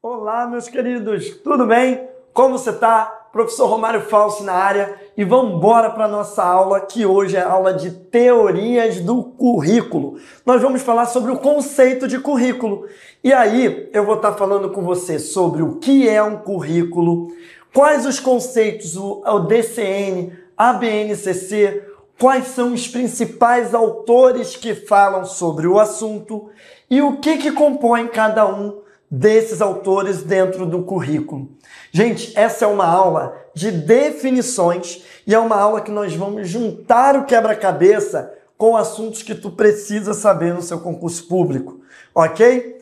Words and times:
Olá, 0.00 0.46
meus 0.46 0.68
queridos, 0.68 1.38
tudo 1.42 1.66
bem? 1.66 2.08
Como 2.32 2.56
você 2.56 2.70
está? 2.70 3.04
Professor 3.32 3.66
Romário 3.66 4.02
Falso 4.02 4.44
na 4.44 4.52
área 4.52 4.94
e 5.16 5.24
vamos 5.24 5.56
embora 5.56 5.90
para 5.90 6.06
nossa 6.06 6.40
aula, 6.40 6.80
que 6.82 7.04
hoje 7.04 7.36
é 7.36 7.42
aula 7.42 7.74
de 7.74 7.90
teorias 7.90 9.00
do 9.00 9.24
currículo. 9.24 10.16
Nós 10.46 10.62
vamos 10.62 10.82
falar 10.82 11.06
sobre 11.06 11.32
o 11.32 11.38
conceito 11.38 12.06
de 12.06 12.20
currículo. 12.20 12.86
E 13.24 13.32
aí, 13.32 13.90
eu 13.92 14.06
vou 14.06 14.14
estar 14.14 14.30
tá 14.30 14.38
falando 14.38 14.70
com 14.70 14.82
você 14.82 15.18
sobre 15.18 15.62
o 15.64 15.80
que 15.80 16.08
é 16.08 16.22
um 16.22 16.36
currículo, 16.36 17.32
quais 17.74 18.06
os 18.06 18.20
conceitos, 18.20 18.96
o, 18.96 19.20
o 19.26 19.40
DCN, 19.40 20.32
a 20.56 20.74
BNCC, 20.74 21.82
quais 22.16 22.46
são 22.46 22.72
os 22.72 22.86
principais 22.86 23.74
autores 23.74 24.54
que 24.54 24.76
falam 24.76 25.24
sobre 25.24 25.66
o 25.66 25.76
assunto 25.76 26.50
e 26.88 27.02
o 27.02 27.16
que, 27.16 27.38
que 27.38 27.50
compõe 27.50 28.06
cada 28.06 28.46
um 28.46 28.86
desses 29.10 29.60
autores 29.60 30.22
dentro 30.22 30.66
do 30.66 30.82
currículo. 30.82 31.48
Gente, 31.90 32.36
essa 32.38 32.64
é 32.64 32.68
uma 32.68 32.86
aula 32.86 33.34
de 33.54 33.70
definições 33.70 35.02
e 35.26 35.34
é 35.34 35.38
uma 35.38 35.56
aula 35.56 35.80
que 35.80 35.90
nós 35.90 36.14
vamos 36.14 36.48
juntar 36.48 37.16
o 37.16 37.24
quebra-cabeça 37.24 38.34
com 38.56 38.76
assuntos 38.76 39.22
que 39.22 39.34
tu 39.34 39.50
precisa 39.50 40.12
saber 40.12 40.52
no 40.52 40.62
seu 40.62 40.80
concurso 40.80 41.26
público, 41.28 41.80
ok? 42.14 42.76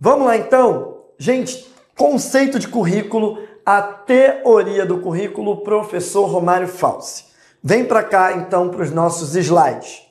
Vamos 0.00 0.26
lá 0.26 0.36
então? 0.36 1.02
Gente, 1.18 1.66
conceito 1.96 2.58
de 2.58 2.66
currículo, 2.66 3.38
a 3.64 3.82
teoria 3.82 4.86
do 4.86 4.98
currículo, 4.98 5.58
professor 5.58 6.24
Romário 6.26 6.68
Falsi. 6.68 7.24
Vem 7.62 7.84
para 7.84 8.02
cá 8.02 8.32
então 8.32 8.70
para 8.70 8.82
os 8.82 8.90
nossos 8.90 9.34
slides. 9.36 10.02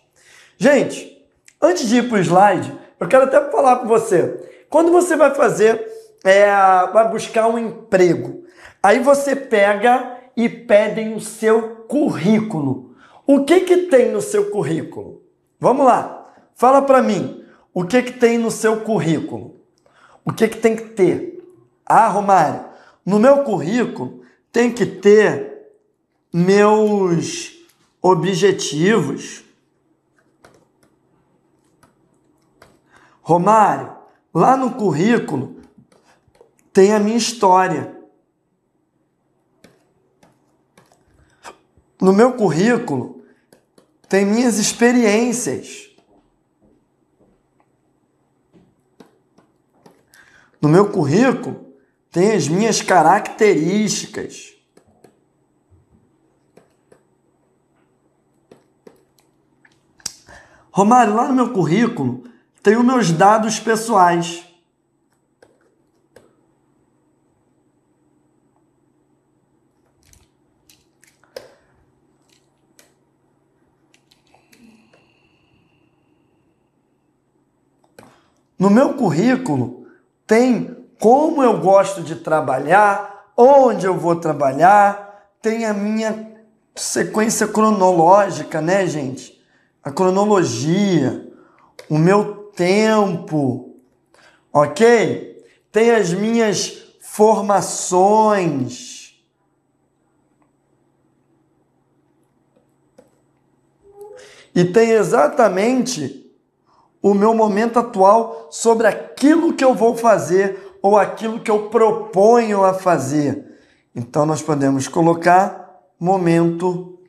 Gente, 0.57 1.25
antes 1.61 1.87
de 1.87 1.97
ir 1.97 2.09
para 2.09 2.17
o 2.17 2.21
slide, 2.21 2.77
eu 2.99 3.07
quero 3.07 3.23
até 3.23 3.49
falar 3.49 3.77
para 3.77 3.87
você. 3.87 4.56
Quando 4.69 4.91
você 4.91 5.15
vai 5.15 5.33
fazer, 5.33 5.87
é, 6.23 6.47
vai 6.91 7.09
buscar 7.09 7.47
um 7.47 7.57
emprego, 7.57 8.43
aí 8.81 8.99
você 8.99 9.35
pega 9.35 10.17
e 10.35 10.47
pedem 10.49 11.15
o 11.15 11.21
seu 11.21 11.85
currículo. 11.87 12.95
O 13.25 13.43
que 13.43 13.61
que 13.61 13.77
tem 13.87 14.11
no 14.11 14.21
seu 14.21 14.49
currículo? 14.49 15.21
Vamos 15.59 15.85
lá, 15.85 16.33
fala 16.55 16.81
para 16.81 17.01
mim. 17.01 17.43
O 17.73 17.83
que 17.83 18.01
que 18.01 18.13
tem 18.13 18.37
no 18.37 18.51
seu 18.51 18.81
currículo? 18.81 19.55
O 20.25 20.33
que 20.33 20.47
que 20.47 20.57
tem 20.57 20.75
que 20.75 20.89
ter? 20.89 21.43
Ah, 21.85 22.07
Romário, 22.07 22.65
no 23.05 23.19
meu 23.19 23.43
currículo 23.43 24.21
tem 24.51 24.71
que 24.71 24.85
ter 24.85 25.71
meus 26.33 27.57
objetivos. 28.01 29.43
Romário, 33.21 33.96
Lá 34.37 34.55
no 34.55 34.75
currículo 34.75 35.59
tem 36.71 36.93
a 36.93 36.99
minha 36.99 37.17
história. 37.17 37.97
No 41.99 42.13
meu 42.13 42.33
currículo 42.33 43.25
tem 44.07 44.27
minhas 44.27 44.59
experiências. 44.59 45.89
No 50.61 50.69
meu 50.69 50.91
currículo 50.91 51.73
tem 52.11 52.33
as 52.33 52.47
minhas 52.47 52.79
características. 52.79 54.53
Romário, 60.71 61.15
lá 61.15 61.27
no 61.27 61.33
meu 61.33 61.51
currículo 61.51 62.36
tenho 62.67 62.83
meus 62.83 63.13
dados 63.13 63.61
pessoais. 63.61 64.45
No 78.59 78.69
meu 78.69 78.95
currículo 78.95 79.87
tem 80.25 80.85
como 80.99 81.41
eu 81.41 81.61
gosto 81.61 82.01
de 82.01 82.17
trabalhar, 82.17 83.31
onde 83.37 83.85
eu 83.85 83.97
vou 83.97 84.17
trabalhar, 84.17 85.29
tem 85.41 85.65
a 85.65 85.73
minha 85.73 86.35
sequência 86.75 87.47
cronológica, 87.47 88.59
né, 88.59 88.85
gente? 88.85 89.41
A 89.81 89.89
cronologia, 89.89 91.31
o 91.89 91.97
meu 91.97 92.36
tempo, 92.57 93.77
ok? 94.51 95.47
Tem 95.71 95.91
as 95.91 96.11
minhas 96.11 96.83
formações. 96.99 98.97
E 104.53 104.65
tem 104.65 104.89
exatamente 104.89 106.29
o 107.01 107.13
meu 107.13 107.33
momento 107.33 107.77
atual 107.77 108.47
sobre 108.49 108.87
aquilo 108.87 109.53
que 109.53 109.63
eu 109.63 109.75
vou 109.75 109.95
fazer 109.95 110.77
ou 110.81 110.97
aquilo 110.97 111.39
que 111.39 111.51
eu 111.51 111.69
proponho 111.69 112.63
a 112.63 112.73
fazer. 112.73 113.45
Então 113.95 114.25
nós 114.25 114.41
podemos 114.41 114.87
colocar 114.87 115.79
momento 115.99 116.99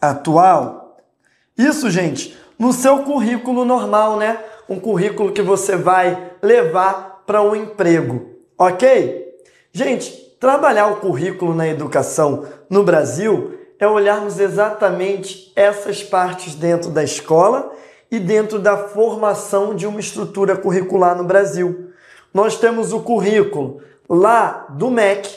atual. 0.00 0.98
Isso, 1.56 1.90
gente, 1.90 2.36
no 2.64 2.72
seu 2.72 3.00
currículo 3.00 3.62
normal, 3.62 4.16
né? 4.16 4.42
Um 4.66 4.80
currículo 4.80 5.32
que 5.32 5.42
você 5.42 5.76
vai 5.76 6.30
levar 6.40 7.22
para 7.26 7.42
um 7.42 7.54
emprego, 7.54 8.30
ok? 8.56 9.34
Gente, 9.70 10.10
trabalhar 10.40 10.86
o 10.86 10.96
currículo 10.96 11.54
na 11.54 11.68
educação 11.68 12.46
no 12.70 12.82
Brasil 12.82 13.52
é 13.78 13.86
olharmos 13.86 14.40
exatamente 14.40 15.52
essas 15.54 16.02
partes 16.02 16.54
dentro 16.54 16.88
da 16.88 17.04
escola 17.04 17.70
e 18.10 18.18
dentro 18.18 18.58
da 18.58 18.78
formação 18.78 19.74
de 19.74 19.86
uma 19.86 20.00
estrutura 20.00 20.56
curricular 20.56 21.14
no 21.14 21.24
Brasil. 21.24 21.90
Nós 22.32 22.56
temos 22.56 22.94
o 22.94 23.00
currículo 23.00 23.82
lá 24.08 24.68
do 24.70 24.90
MEC, 24.90 25.28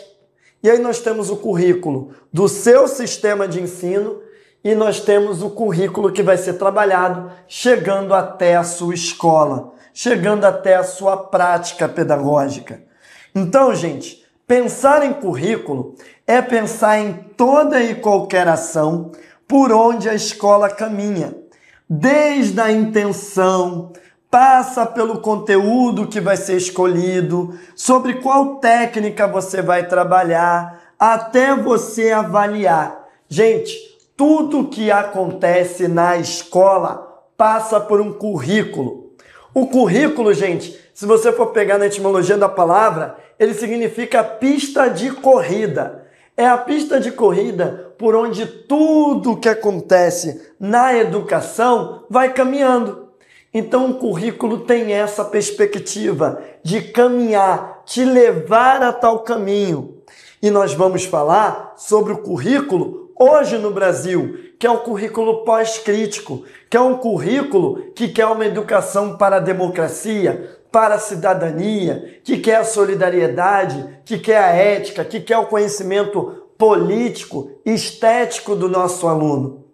e 0.63 0.69
aí 0.69 0.79
nós 0.79 1.01
temos 1.01 1.29
o 1.29 1.35
currículo 1.35 2.11
do 2.31 2.47
seu 2.47 2.87
sistema 2.87 3.49
de 3.49 3.61
ensino 3.61 4.21
e 4.63 4.75
nós 4.75 4.99
temos 4.99 5.41
o 5.41 5.49
currículo 5.49 6.11
que 6.11 6.23
vai 6.23 6.37
ser 6.37 6.53
trabalhado 6.53 7.31
chegando 7.47 8.13
até 8.13 8.55
a 8.55 8.63
sua 8.63 8.93
escola, 8.93 9.73
chegando 9.93 10.45
até 10.45 10.75
a 10.75 10.83
sua 10.83 11.15
prática 11.15 11.87
pedagógica. 11.87 12.81
Então, 13.33 13.73
gente, 13.73 14.23
pensar 14.45 15.05
em 15.05 15.13
currículo 15.13 15.95
é 16.25 16.41
pensar 16.41 16.99
em 16.99 17.13
toda 17.13 17.81
e 17.81 17.95
qualquer 17.95 18.47
ação 18.47 19.11
por 19.47 19.71
onde 19.71 20.09
a 20.09 20.13
escola 20.13 20.69
caminha, 20.69 21.33
desde 21.89 22.59
a 22.59 22.71
intenção, 22.71 23.93
passa 24.29 24.85
pelo 24.85 25.21
conteúdo 25.21 26.07
que 26.07 26.19
vai 26.19 26.35
ser 26.35 26.57
escolhido, 26.57 27.57
sobre 27.75 28.15
qual 28.15 28.55
técnica 28.55 29.25
você 29.25 29.61
vai 29.61 29.87
trabalhar, 29.87 30.93
até 30.99 31.55
você 31.55 32.11
avaliar. 32.11 33.07
Gente, 33.29 33.96
tudo 34.17 34.67
que 34.67 34.89
acontece 34.89 35.87
na 35.87 36.17
escola 36.17 37.23
passa 37.37 37.79
por 37.79 38.01
um 38.01 38.11
currículo. 38.11 39.11
O 39.53 39.67
currículo, 39.67 40.33
gente, 40.33 40.77
se 40.91 41.05
você 41.05 41.31
for 41.31 41.47
pegar 41.47 41.77
na 41.77 41.85
etimologia 41.85 42.35
da 42.35 42.49
palavra, 42.49 43.15
ele 43.37 43.53
significa 43.53 44.23
pista 44.23 44.87
de 44.87 45.11
corrida. 45.11 46.07
É 46.35 46.47
a 46.47 46.57
pista 46.57 46.99
de 46.99 47.11
corrida 47.11 47.93
por 47.99 48.15
onde 48.15 48.45
tudo 48.47 49.37
que 49.37 49.47
acontece 49.47 50.51
na 50.59 50.95
educação 50.95 52.03
vai 52.09 52.33
caminhando. 52.33 53.09
Então, 53.53 53.91
o 53.91 53.95
currículo 53.95 54.61
tem 54.61 54.93
essa 54.93 55.23
perspectiva 55.23 56.41
de 56.63 56.81
caminhar, 56.81 57.83
te 57.85 58.03
levar 58.03 58.81
a 58.81 58.91
tal 58.91 59.19
caminho. 59.19 60.01
E 60.41 60.49
nós 60.49 60.73
vamos 60.73 61.05
falar 61.05 61.73
sobre 61.77 62.13
o 62.13 62.17
currículo 62.17 63.06
hoje 63.19 63.57
no 63.57 63.71
Brasil, 63.71 64.51
que 64.59 64.65
é 64.65 64.71
o 64.71 64.79
currículo 64.79 65.43
pós-crítico, 65.43 66.43
que 66.69 66.77
é 66.77 66.81
um 66.81 66.97
currículo 66.97 67.91
que 67.95 68.07
quer 68.07 68.25
uma 68.27 68.45
educação 68.45 69.17
para 69.17 69.37
a 69.37 69.41
democracia, 69.41 70.57
para 70.71 70.95
a 70.95 70.99
cidadania, 70.99 72.19
que 72.23 72.37
quer 72.37 72.57
a 72.57 72.63
solidariedade, 72.63 74.01
que 74.05 74.17
quer 74.17 74.37
a 74.37 74.53
ética, 74.53 75.05
que 75.05 75.19
quer 75.19 75.37
o 75.37 75.47
conhecimento 75.47 76.43
político, 76.57 77.51
estético 77.65 78.55
do 78.55 78.67
nosso 78.67 79.07
aluno. 79.07 79.65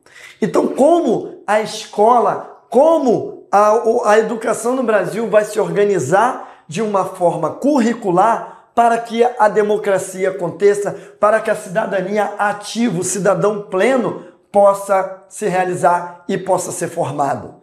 Então, 0.41 0.67
como 0.67 1.41
a 1.47 1.61
escola, 1.61 2.65
como 2.69 3.45
a, 3.51 4.11
a 4.11 4.19
educação 4.19 4.75
no 4.75 4.83
Brasil 4.83 5.29
vai 5.29 5.45
se 5.45 5.59
organizar 5.59 6.63
de 6.67 6.81
uma 6.81 7.05
forma 7.05 7.51
curricular 7.51 8.62
para 8.75 8.97
que 8.97 9.23
a 9.23 9.47
democracia 9.47 10.29
aconteça, 10.29 10.91
para 11.19 11.39
que 11.39 11.51
a 11.51 11.55
cidadania 11.55 12.33
ativa, 12.37 12.99
o 12.99 13.03
cidadão 13.03 13.63
pleno, 13.63 14.25
possa 14.51 15.23
se 15.29 15.47
realizar 15.47 16.23
e 16.27 16.37
possa 16.37 16.71
ser 16.71 16.87
formado. 16.87 17.55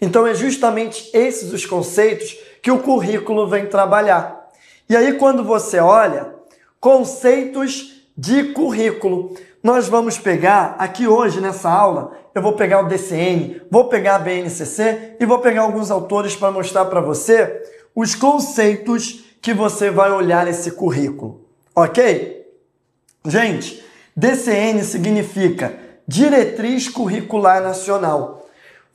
Então 0.00 0.26
é 0.26 0.34
justamente 0.34 1.10
esses 1.12 1.52
os 1.52 1.66
conceitos 1.66 2.36
que 2.62 2.70
o 2.70 2.78
currículo 2.78 3.46
vem 3.46 3.66
trabalhar. 3.66 4.48
E 4.88 4.96
aí, 4.96 5.14
quando 5.14 5.44
você 5.44 5.78
olha, 5.78 6.34
conceitos 6.80 7.98
de 8.16 8.52
currículo. 8.52 9.34
Nós 9.62 9.88
vamos 9.88 10.18
pegar 10.18 10.76
aqui 10.78 11.06
hoje 11.06 11.40
nessa 11.40 11.70
aula, 11.70 12.12
eu 12.34 12.40
vou 12.40 12.52
pegar 12.52 12.80
o 12.80 12.88
DCN, 12.88 13.62
vou 13.70 13.88
pegar 13.88 14.16
a 14.16 14.18
BNCC 14.18 15.16
e 15.20 15.26
vou 15.26 15.38
pegar 15.40 15.62
alguns 15.62 15.90
autores 15.90 16.34
para 16.34 16.50
mostrar 16.50 16.86
para 16.86 17.00
você 17.00 17.62
os 17.94 18.14
conceitos 18.14 19.24
que 19.48 19.54
você 19.54 19.90
vai 19.90 20.10
olhar 20.10 20.44
nesse 20.44 20.72
currículo, 20.72 21.40
ok? 21.74 22.46
Gente, 23.24 23.82
DCN 24.14 24.84
significa 24.84 25.72
Diretriz 26.06 26.86
Curricular 26.90 27.62
Nacional. 27.62 28.46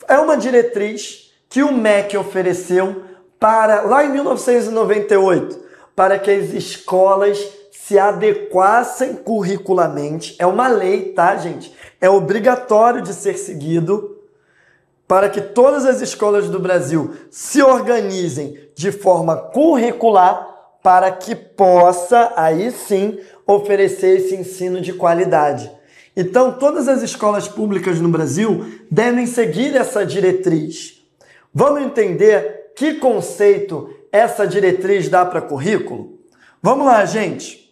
É 0.07 0.19
uma 0.19 0.37
diretriz 0.37 1.33
que 1.49 1.63
o 1.63 1.73
MEC 1.73 2.15
ofereceu 2.15 3.01
para 3.39 3.81
lá 3.81 4.05
em 4.05 4.11
1998 4.11 5.59
para 5.95 6.19
que 6.19 6.29
as 6.29 6.51
escolas 6.53 7.43
se 7.71 7.97
adequassem 7.97 9.15
curricularmente. 9.15 10.35
É 10.37 10.45
uma 10.45 10.67
lei, 10.67 11.13
tá, 11.13 11.35
gente? 11.35 11.75
É 11.99 12.07
obrigatório 12.07 13.01
de 13.01 13.15
ser 13.15 13.39
seguido 13.39 14.12
para 15.13 15.29
que 15.29 15.41
todas 15.41 15.85
as 15.85 16.01
escolas 16.01 16.49
do 16.49 16.57
Brasil 16.59 17.13
se 17.29 17.61
organizem 17.61 18.57
de 18.73 18.91
forma 18.91 19.37
curricular 19.37 20.71
para 20.81 21.11
que 21.11 21.35
possa 21.35 22.33
aí 22.35 22.71
sim 22.71 23.19
oferecer 23.45 24.17
esse 24.17 24.35
ensino 24.35 24.81
de 24.81 24.91
qualidade. 24.91 25.71
Então, 26.17 26.53
todas 26.53 26.87
as 26.87 27.03
escolas 27.03 27.47
públicas 27.47 27.99
no 27.99 28.09
Brasil 28.09 28.65
devem 28.89 29.27
seguir 29.27 29.75
essa 29.75 30.03
diretriz. 30.03 31.05
Vamos 31.53 31.83
entender 31.83 32.71
que 32.75 32.95
conceito 32.95 33.93
essa 34.11 34.47
diretriz 34.47 35.09
dá 35.09 35.23
para 35.23 35.43
currículo? 35.43 36.21
Vamos 36.59 36.87
lá, 36.87 37.05
gente. 37.05 37.71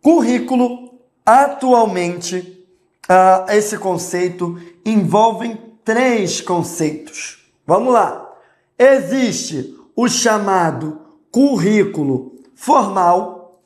Currículo, 0.00 0.98
atualmente, 1.26 2.66
uh, 3.06 3.52
esse 3.52 3.76
conceito 3.76 4.58
envolve 4.82 5.71
três 5.84 6.40
conceitos. 6.40 7.50
Vamos 7.66 7.92
lá. 7.92 8.30
Existe 8.78 9.76
o 9.94 10.08
chamado 10.08 11.00
currículo 11.30 12.32
formal, 12.54 13.60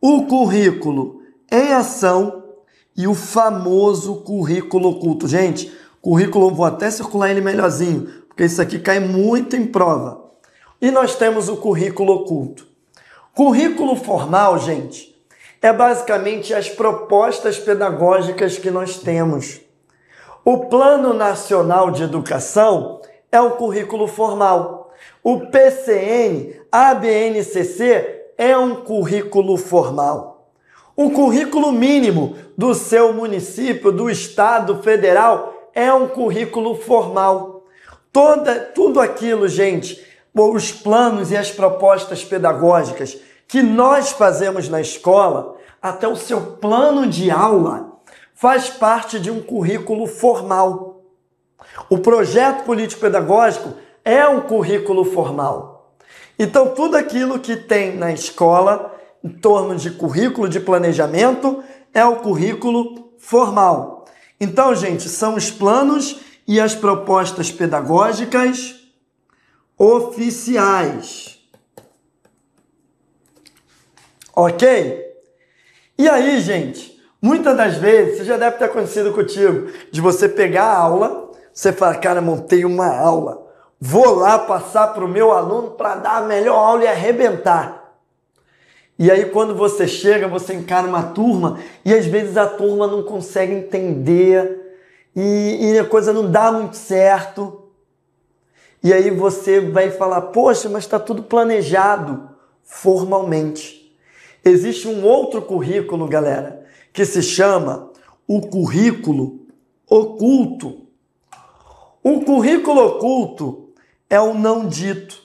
o 0.00 0.26
currículo 0.26 1.22
em 1.50 1.72
ação 1.72 2.44
e 2.96 3.06
o 3.06 3.14
famoso 3.14 4.16
currículo 4.22 4.90
oculto. 4.90 5.28
Gente, 5.28 5.72
currículo, 6.00 6.54
vou 6.54 6.66
até 6.66 6.90
circular 6.90 7.30
ele 7.30 7.40
melhorzinho, 7.40 8.24
porque 8.28 8.44
isso 8.44 8.60
aqui 8.60 8.78
cai 8.78 9.00
muito 9.00 9.56
em 9.56 9.66
prova. 9.66 10.24
E 10.80 10.90
nós 10.90 11.16
temos 11.16 11.48
o 11.48 11.56
currículo 11.56 12.12
oculto. 12.14 12.66
Currículo 13.34 13.96
formal, 13.96 14.58
gente, 14.58 15.14
é 15.60 15.72
basicamente 15.72 16.54
as 16.54 16.68
propostas 16.68 17.58
pedagógicas 17.58 18.58
que 18.58 18.70
nós 18.70 18.98
temos. 18.98 19.60
O 20.48 20.58
Plano 20.66 21.12
Nacional 21.12 21.90
de 21.90 22.04
Educação 22.04 23.00
é 23.32 23.40
o 23.40 23.56
currículo 23.56 24.06
formal. 24.06 24.92
O 25.20 25.40
PCN, 25.40 26.54
ABNCC 26.70 28.26
é 28.38 28.56
um 28.56 28.76
currículo 28.76 29.56
formal. 29.56 30.52
O 30.94 31.10
currículo 31.10 31.72
mínimo 31.72 32.36
do 32.56 32.74
seu 32.76 33.12
município, 33.12 33.90
do 33.90 34.08
estado 34.08 34.80
federal, 34.84 35.52
é 35.74 35.92
um 35.92 36.06
currículo 36.06 36.76
formal. 36.76 37.64
Toda, 38.12 38.54
tudo 38.72 39.00
aquilo, 39.00 39.48
gente, 39.48 40.00
os 40.32 40.70
planos 40.70 41.32
e 41.32 41.36
as 41.36 41.50
propostas 41.50 42.24
pedagógicas 42.24 43.18
que 43.48 43.64
nós 43.64 44.12
fazemos 44.12 44.68
na 44.68 44.80
escola, 44.80 45.56
até 45.82 46.06
o 46.06 46.14
seu 46.14 46.40
plano 46.40 47.04
de 47.04 47.32
aula, 47.32 47.85
faz 48.36 48.68
parte 48.68 49.18
de 49.18 49.30
um 49.30 49.40
currículo 49.40 50.06
formal. 50.06 51.02
O 51.88 51.98
projeto 51.98 52.64
político-pedagógico 52.64 53.74
é 54.04 54.28
um 54.28 54.42
currículo 54.42 55.06
formal. 55.06 55.96
Então, 56.38 56.74
tudo 56.74 56.96
aquilo 56.96 57.40
que 57.40 57.56
tem 57.56 57.96
na 57.96 58.12
escola 58.12 58.94
em 59.24 59.30
torno 59.30 59.74
de 59.74 59.90
currículo 59.90 60.50
de 60.50 60.60
planejamento 60.60 61.64
é 61.94 62.04
o 62.04 62.16
currículo 62.16 63.10
formal. 63.18 64.04
Então, 64.38 64.74
gente, 64.74 65.08
são 65.08 65.34
os 65.34 65.50
planos 65.50 66.20
e 66.46 66.60
as 66.60 66.74
propostas 66.74 67.50
pedagógicas 67.50 68.74
oficiais. 69.78 71.38
Ok? 74.34 75.06
E 75.98 76.06
aí, 76.06 76.38
gente, 76.42 76.95
muitas 77.26 77.56
das 77.56 77.76
vezes, 77.76 78.18
você 78.18 78.24
já 78.24 78.36
deve 78.36 78.56
ter 78.56 78.66
acontecido 78.66 79.12
contigo, 79.12 79.68
de 79.90 80.00
você 80.00 80.28
pegar 80.28 80.66
a 80.66 80.78
aula, 80.78 81.30
você 81.52 81.72
fala, 81.72 81.96
cara, 81.96 82.20
montei 82.20 82.64
uma 82.64 82.96
aula, 82.96 83.44
vou 83.80 84.14
lá 84.14 84.38
passar 84.38 84.94
para 84.94 85.04
o 85.04 85.08
meu 85.08 85.32
aluno 85.32 85.72
para 85.72 85.96
dar 85.96 86.18
a 86.18 86.26
melhor 86.26 86.54
aula 86.54 86.84
e 86.84 86.86
arrebentar. 86.86 87.84
E 88.96 89.10
aí, 89.10 89.26
quando 89.26 89.54
você 89.54 89.88
chega, 89.88 90.28
você 90.28 90.54
encara 90.54 90.86
uma 90.86 91.02
turma 91.02 91.58
e 91.84 91.92
às 91.92 92.06
vezes 92.06 92.36
a 92.36 92.46
turma 92.46 92.86
não 92.86 93.02
consegue 93.02 93.52
entender 93.52 94.78
e, 95.14 95.72
e 95.72 95.78
a 95.78 95.84
coisa 95.84 96.12
não 96.12 96.30
dá 96.30 96.50
muito 96.52 96.76
certo. 96.76 97.64
E 98.82 98.92
aí 98.92 99.10
você 99.10 99.60
vai 99.60 99.90
falar: 99.90 100.22
Poxa, 100.22 100.70
mas 100.70 100.84
está 100.84 100.98
tudo 100.98 101.24
planejado 101.24 102.30
formalmente. 102.62 103.94
Existe 104.42 104.88
um 104.88 105.04
outro 105.04 105.42
currículo, 105.42 106.06
galera, 106.06 106.65
que 106.96 107.04
se 107.04 107.22
chama 107.22 107.90
o 108.26 108.40
currículo 108.40 109.46
oculto. 109.86 110.86
O 112.02 112.20
currículo 112.24 112.86
oculto 112.86 113.68
é 114.08 114.18
o 114.18 114.32
não 114.32 114.66
dito 114.66 115.20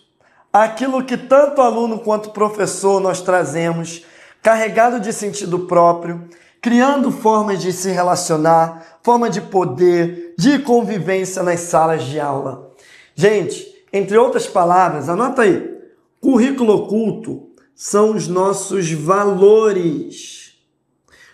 aquilo 0.52 1.02
que 1.06 1.16
tanto 1.16 1.62
aluno 1.62 2.00
quanto 2.00 2.32
professor 2.32 3.00
nós 3.00 3.22
trazemos, 3.22 4.06
carregado 4.42 5.00
de 5.00 5.14
sentido 5.14 5.60
próprio, 5.60 6.28
criando 6.62 7.10
formas 7.10 7.62
de 7.62 7.72
se 7.72 7.90
relacionar, 7.90 9.00
forma 9.02 9.30
de 9.30 9.40
poder, 9.40 10.36
de 10.38 10.60
convivência 10.60 11.42
nas 11.42 11.62
salas 11.62 12.04
de 12.04 12.20
aula. 12.20 12.70
Gente, 13.16 13.66
entre 13.94 14.18
outras 14.18 14.46
palavras, 14.46 15.08
anota 15.08 15.44
aí: 15.44 15.74
currículo 16.20 16.74
oculto 16.74 17.50
são 17.74 18.12
os 18.12 18.28
nossos 18.28 18.92
valores, 18.92 20.41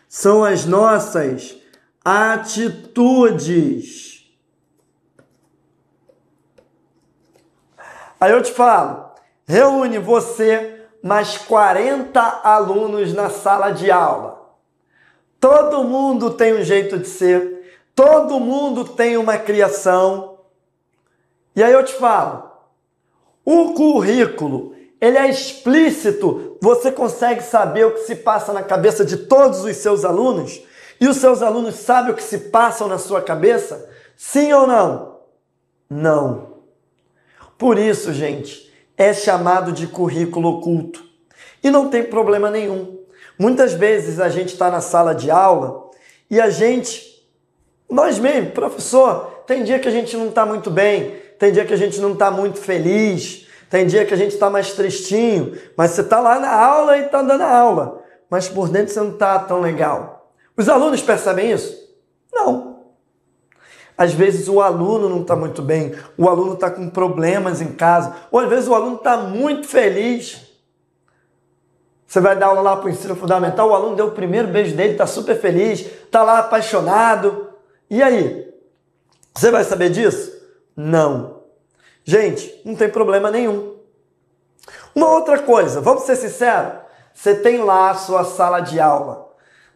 são 0.08 0.44
as 0.44 0.66
nossas 0.66 1.58
atitudes. 2.04 3.28
Aí 8.20 8.32
eu 8.32 8.42
te 8.42 8.52
falo, 8.52 9.08
Reúne 9.48 9.98
você 9.98 10.82
mais 11.02 11.38
40 11.38 12.20
alunos 12.44 13.14
na 13.14 13.30
sala 13.30 13.72
de 13.72 13.90
aula. 13.90 14.58
Todo 15.40 15.86
mundo 15.86 16.32
tem 16.32 16.54
um 16.54 16.64
jeito 16.64 17.00
de 17.00 17.08
ser, 17.08 17.80
todo 17.96 18.42
mundo 18.42 18.84
tem 18.84 19.16
uma 19.16 19.38
criação. 19.38 20.40
E 21.56 21.64
aí 21.64 21.72
eu 21.72 21.86
te 21.86 21.94
falo, 21.94 22.52
o 23.46 23.74
currículo, 23.74 24.76
ele 25.00 25.18
é 25.18 25.30
explícito, 25.30 26.47
você 26.62 26.92
consegue 26.92 27.42
saber 27.42 27.86
o 27.86 27.92
que 27.92 28.02
se 28.02 28.16
passa 28.16 28.52
na 28.54 28.64
cabeça 28.64 29.06
de 29.06 29.18
todos 29.18 29.64
os 29.64 29.76
seus 29.78 30.04
alunos? 30.04 30.62
E 31.00 31.08
os 31.08 31.18
seus 31.18 31.42
alunos 31.42 31.76
sabem 31.76 32.12
o 32.12 32.16
que 32.16 32.24
se 32.24 32.38
passa 32.50 32.88
na 32.88 32.98
sua 32.98 33.22
cabeça? 33.22 33.90
Sim 34.16 34.52
ou 34.54 34.66
não? 34.66 35.18
Não. 35.90 36.58
Por 37.58 37.78
isso, 37.78 38.12
gente, 38.14 38.72
é 38.98 39.14
chamado 39.14 39.72
de 39.72 39.88
currículo 39.88 40.50
oculto. 40.50 41.04
E 41.64 41.70
não 41.70 41.90
tem 41.90 42.04
problema 42.04 42.50
nenhum. 42.50 42.98
Muitas 43.38 43.74
vezes 43.74 44.20
a 44.20 44.30
gente 44.30 44.54
está 44.54 44.72
na 44.72 44.82
sala 44.82 45.14
de 45.14 45.30
aula 45.30 45.92
e 46.30 46.42
a 46.42 46.50
gente, 46.50 47.24
nós 47.90 48.18
mesmos, 48.18 48.54
professor, 48.54 49.44
tem 49.46 49.64
dia 49.64 49.80
que 49.80 49.88
a 49.88 49.92
gente 49.92 50.18
não 50.18 50.30
está 50.30 50.46
muito 50.46 50.72
bem, 50.72 51.16
tem 51.38 51.52
dia 51.52 51.66
que 51.66 51.74
a 51.74 51.78
gente 51.78 52.00
não 52.00 52.14
está 52.14 52.32
muito 52.32 52.60
feliz, 52.60 53.47
tem 53.70 53.86
dia 53.86 54.06
que 54.06 54.14
a 54.14 54.18
gente 54.18 54.34
está 54.34 54.50
mais 54.50 54.74
tristinho, 54.74 55.58
mas 55.76 55.92
você 55.92 56.02
está 56.02 56.20
lá 56.20 56.40
na 56.40 56.54
aula 56.54 56.98
e 56.98 57.06
está 57.06 57.22
dando 57.22 57.44
aula, 57.44 58.04
mas 58.30 58.48
por 58.48 58.70
dentro 58.70 58.94
você 58.94 59.00
não 59.00 59.12
está 59.12 59.40
tão 59.40 59.60
legal. 59.60 60.32
Os 60.56 60.70
alunos 60.70 61.02
percebem 61.02 61.52
isso? 61.52 61.76
Não. 62.34 62.78
Às 63.98 64.14
vezes 64.14 64.48
o 64.48 64.62
aluno 64.62 65.10
não 65.10 65.22
está 65.22 65.36
muito 65.36 65.62
bem, 65.62 65.94
o 66.18 66.30
aluno 66.30 66.54
está 66.54 66.70
com 66.70 66.90
problemas 66.90 67.62
em 67.62 67.74
casa, 67.74 68.16
ou 68.32 68.40
às 68.40 68.48
vezes 68.48 68.68
o 68.68 68.76
aluno 68.76 68.98
está 68.98 69.18
muito 69.18 69.68
feliz. 69.68 70.46
Você 72.06 72.22
vai 72.22 72.38
dar 72.38 72.48
aula 72.48 72.62
lá 72.62 72.78
para 72.78 72.86
o 72.86 72.90
ensino 72.90 73.16
fundamental, 73.16 73.70
o 73.70 73.74
aluno 73.76 73.96
deu 73.96 74.08
o 74.08 74.12
primeiro 74.12 74.48
beijo 74.48 74.76
dele, 74.76 74.94
está 74.94 75.06
super 75.06 75.40
feliz, 75.40 75.82
está 75.82 76.24
lá 76.24 76.40
apaixonado. 76.40 77.50
E 77.90 78.02
aí? 78.02 78.48
Você 79.36 79.52
vai 79.52 79.64
saber 79.64 79.90
disso? 79.90 80.32
Não. 80.76 81.37
Gente, 82.10 82.62
não 82.64 82.74
tem 82.74 82.88
problema 82.88 83.30
nenhum. 83.30 83.76
Uma 84.96 85.10
outra 85.10 85.40
coisa, 85.40 85.82
vamos 85.82 86.04
ser 86.04 86.16
sinceros, 86.16 86.80
você 87.14 87.36
tem 87.36 87.62
lá 87.62 87.90
a 87.90 87.96
sua 87.96 88.24
sala 88.24 88.62
de 88.62 88.80
aula. 88.80 89.28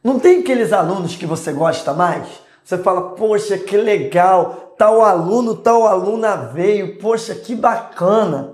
Não 0.02 0.18
tem 0.18 0.40
aqueles 0.40 0.72
alunos 0.72 1.18
que 1.18 1.26
você 1.26 1.52
gosta 1.52 1.92
mais? 1.92 2.26
Você 2.64 2.78
fala, 2.78 3.16
poxa, 3.16 3.58
que 3.58 3.76
legal, 3.76 4.74
tal 4.78 5.02
aluno, 5.02 5.58
tal 5.58 5.86
aluna 5.86 6.38
veio, 6.38 6.98
poxa, 7.00 7.36
que 7.36 7.54
bacana. 7.54 8.54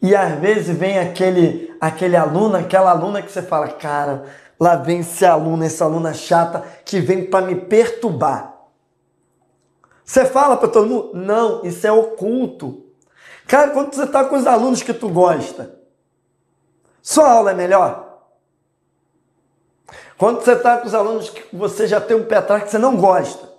E 0.00 0.16
às 0.16 0.40
vezes 0.40 0.74
vem 0.74 0.98
aquele, 0.98 1.76
aquele 1.78 2.16
aluno, 2.16 2.56
aquela 2.56 2.92
aluna 2.92 3.20
que 3.20 3.30
você 3.30 3.42
fala, 3.42 3.68
cara, 3.68 4.24
lá 4.58 4.74
vem 4.76 5.00
esse 5.00 5.26
aluno, 5.26 5.64
essa 5.64 5.84
aluna 5.84 6.14
chata 6.14 6.64
que 6.82 6.98
vem 6.98 7.26
para 7.26 7.44
me 7.44 7.56
perturbar. 7.56 8.51
Você 10.04 10.24
fala 10.24 10.56
para 10.56 10.68
todo 10.68 10.86
mundo? 10.86 11.10
Não, 11.14 11.64
isso 11.64 11.86
é 11.86 11.92
oculto. 11.92 12.84
Cara, 13.46 13.70
quando 13.70 13.94
você 13.94 14.04
está 14.04 14.24
com 14.24 14.36
os 14.36 14.46
alunos 14.46 14.82
que 14.82 14.92
tu 14.92 15.08
gosta, 15.08 15.78
sua 17.00 17.30
aula 17.30 17.50
é 17.50 17.54
melhor? 17.54 18.12
Quando 20.16 20.40
você 20.42 20.52
está 20.52 20.78
com 20.78 20.86
os 20.86 20.94
alunos 20.94 21.30
que 21.30 21.44
você 21.54 21.86
já 21.86 22.00
tem 22.00 22.16
um 22.16 22.24
pé 22.24 22.36
atrás 22.36 22.64
que 22.64 22.70
você 22.70 22.78
não 22.78 22.96
gosta, 22.96 23.50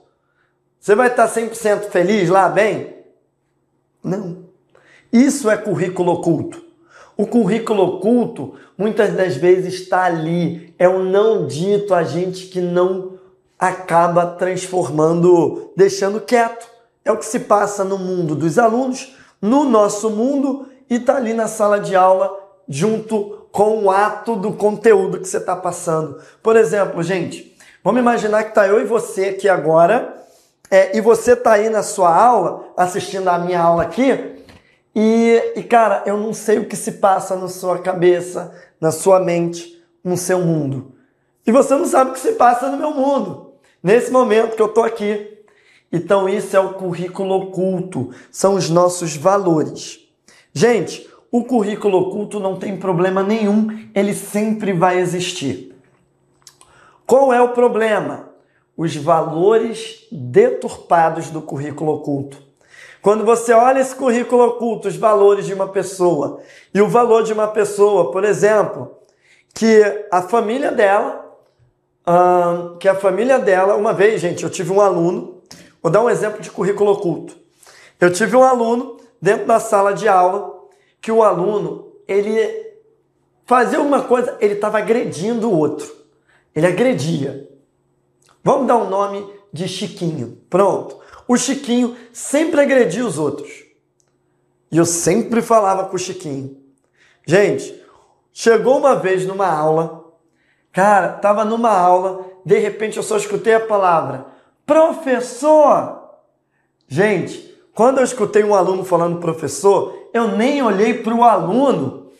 você 0.79 0.95
vai 0.95 1.07
estar 1.07 1.27
100% 1.27 1.89
feliz 1.89 2.29
lá, 2.29 2.49
bem? 2.49 3.03
Não. 4.03 4.45
Isso 5.11 5.49
é 5.49 5.57
currículo 5.57 6.13
oculto. 6.13 6.63
O 7.15 7.27
currículo 7.27 7.83
oculto, 7.83 8.55
muitas 8.77 9.13
das 9.13 9.35
vezes, 9.35 9.75
está 9.75 10.05
ali. 10.05 10.73
É 10.79 10.89
o 10.89 11.03
não 11.03 11.45
dito 11.45 11.93
a 11.93 12.03
gente 12.03 12.47
que 12.47 12.59
não 12.59 13.12
acaba 13.67 14.25
transformando, 14.25 15.71
deixando 15.75 16.19
quieto. 16.19 16.67
É 17.05 17.11
o 17.11 17.17
que 17.17 17.25
se 17.25 17.41
passa 17.41 17.83
no 17.83 17.97
mundo 17.97 18.35
dos 18.35 18.59
alunos, 18.59 19.15
no 19.41 19.63
nosso 19.63 20.09
mundo 20.09 20.67
e 20.89 20.95
está 20.95 21.17
ali 21.17 21.33
na 21.33 21.47
sala 21.47 21.79
de 21.79 21.95
aula 21.95 22.31
junto 22.67 23.47
com 23.51 23.83
o 23.83 23.91
ato 23.91 24.35
do 24.35 24.53
conteúdo 24.53 25.19
que 25.19 25.27
você 25.27 25.37
está 25.37 25.55
passando. 25.55 26.19
Por 26.41 26.55
exemplo, 26.55 27.03
gente, 27.03 27.55
vamos 27.83 28.01
imaginar 28.01 28.43
que 28.43 28.49
está 28.49 28.67
eu 28.67 28.81
e 28.81 28.85
você 28.85 29.25
aqui 29.25 29.47
agora, 29.47 30.21
é, 30.71 30.97
e 30.97 31.01
você 31.01 31.33
está 31.33 31.53
aí 31.53 31.69
na 31.69 31.83
sua 31.83 32.15
aula, 32.15 32.65
assistindo 32.75 33.27
a 33.27 33.37
minha 33.37 33.61
aula 33.61 33.83
aqui, 33.83 34.43
e, 34.95 35.53
e, 35.55 35.63
cara, 35.63 36.03
eu 36.05 36.17
não 36.17 36.33
sei 36.33 36.59
o 36.59 36.65
que 36.65 36.75
se 36.75 36.93
passa 36.93 37.35
na 37.35 37.47
sua 37.47 37.79
cabeça, 37.79 38.53
na 38.79 38.91
sua 38.91 39.19
mente, 39.19 39.83
no 40.03 40.15
seu 40.17 40.39
mundo. 40.39 40.93
E 41.45 41.51
você 41.51 41.75
não 41.75 41.85
sabe 41.85 42.11
o 42.11 42.13
que 42.13 42.19
se 42.19 42.33
passa 42.33 42.69
no 42.69 42.77
meu 42.77 42.91
mundo, 42.91 43.42
nesse 43.83 44.09
momento 44.09 44.55
que 44.55 44.61
eu 44.61 44.67
estou 44.67 44.83
aqui. 44.83 45.29
Então, 45.91 46.27
isso 46.27 46.55
é 46.55 46.59
o 46.59 46.73
currículo 46.73 47.35
oculto, 47.35 48.11
são 48.31 48.55
os 48.55 48.69
nossos 48.69 49.15
valores. 49.15 49.99
Gente, 50.53 51.07
o 51.31 51.43
currículo 51.43 51.97
oculto 51.99 52.39
não 52.39 52.57
tem 52.57 52.77
problema 52.77 53.21
nenhum, 53.21 53.67
ele 53.93 54.13
sempre 54.13 54.73
vai 54.73 54.99
existir. 54.99 55.75
Qual 57.05 57.33
é 57.33 57.41
o 57.41 57.49
problema? 57.49 58.29
Os 58.75 58.95
valores 58.95 60.07
deturpados 60.11 61.29
do 61.29 61.41
currículo 61.41 61.93
oculto. 61.95 62.41
Quando 63.03 63.25
você 63.25 63.51
olha 63.51 63.79
esse 63.79 63.93
currículo 63.93 64.45
oculto, 64.45 64.87
os 64.87 64.95
valores 64.95 65.45
de 65.45 65.53
uma 65.53 65.67
pessoa, 65.67 66.39
e 66.73 66.81
o 66.81 66.87
valor 66.87 67.21
de 67.23 67.33
uma 67.33 67.49
pessoa, 67.49 68.11
por 68.11 68.23
exemplo, 68.23 68.97
que 69.53 69.83
a 70.09 70.21
família 70.21 70.71
dela, 70.71 71.22
que 72.79 72.87
a 72.87 72.95
família 72.95 73.39
dela, 73.39 73.75
uma 73.75 73.93
vez, 73.93 74.21
gente, 74.21 74.43
eu 74.43 74.49
tive 74.49 74.71
um 74.71 74.81
aluno, 74.81 75.41
vou 75.81 75.91
dar 75.91 76.03
um 76.03 76.09
exemplo 76.09 76.41
de 76.41 76.51
currículo 76.51 76.91
oculto. 76.91 77.35
Eu 77.99 78.11
tive 78.11 78.35
um 78.35 78.43
aluno 78.43 78.97
dentro 79.21 79.45
da 79.45 79.59
sala 79.59 79.93
de 79.93 80.07
aula 80.07 80.53
que 81.01 81.11
o 81.11 81.23
aluno, 81.23 81.93
ele 82.07 82.37
fazia 83.45 83.79
uma 83.79 84.01
coisa, 84.03 84.37
ele 84.39 84.55
estava 84.55 84.77
agredindo 84.77 85.49
o 85.49 85.57
outro. 85.57 85.91
Ele 86.55 86.67
agredia. 86.67 87.49
Vamos 88.43 88.67
dar 88.67 88.77
um 88.77 88.89
nome 88.89 89.25
de 89.51 89.67
Chiquinho. 89.67 90.37
Pronto 90.49 91.03
o 91.27 91.37
Chiquinho 91.37 91.95
sempre 92.11 92.61
agredia 92.61 93.05
os 93.05 93.17
outros. 93.17 93.63
E 94.71 94.77
eu 94.77 94.85
sempre 94.85 95.41
falava 95.41 95.85
com 95.85 95.95
o 95.95 95.99
Chiquinho. 95.99 96.57
Gente, 97.25 97.81
chegou 98.31 98.77
uma 98.77 98.95
vez 98.95 99.25
numa 99.25 99.47
aula, 99.47 100.02
cara, 100.73 101.09
tava 101.13 101.45
numa 101.45 101.71
aula, 101.71 102.25
de 102.45 102.59
repente 102.59 102.97
eu 102.97 103.03
só 103.03 103.15
escutei 103.15 103.53
a 103.53 103.59
palavra 103.61 104.33
professor. 104.65 106.01
Gente, 106.87 107.53
quando 107.73 107.99
eu 107.99 108.03
escutei 108.03 108.43
um 108.43 108.55
aluno 108.55 108.83
falando 108.83 109.19
professor, 109.19 110.09
eu 110.13 110.29
nem 110.29 110.61
olhei 110.61 110.95
para 110.95 111.13
o 111.13 111.23
aluno 111.23 112.11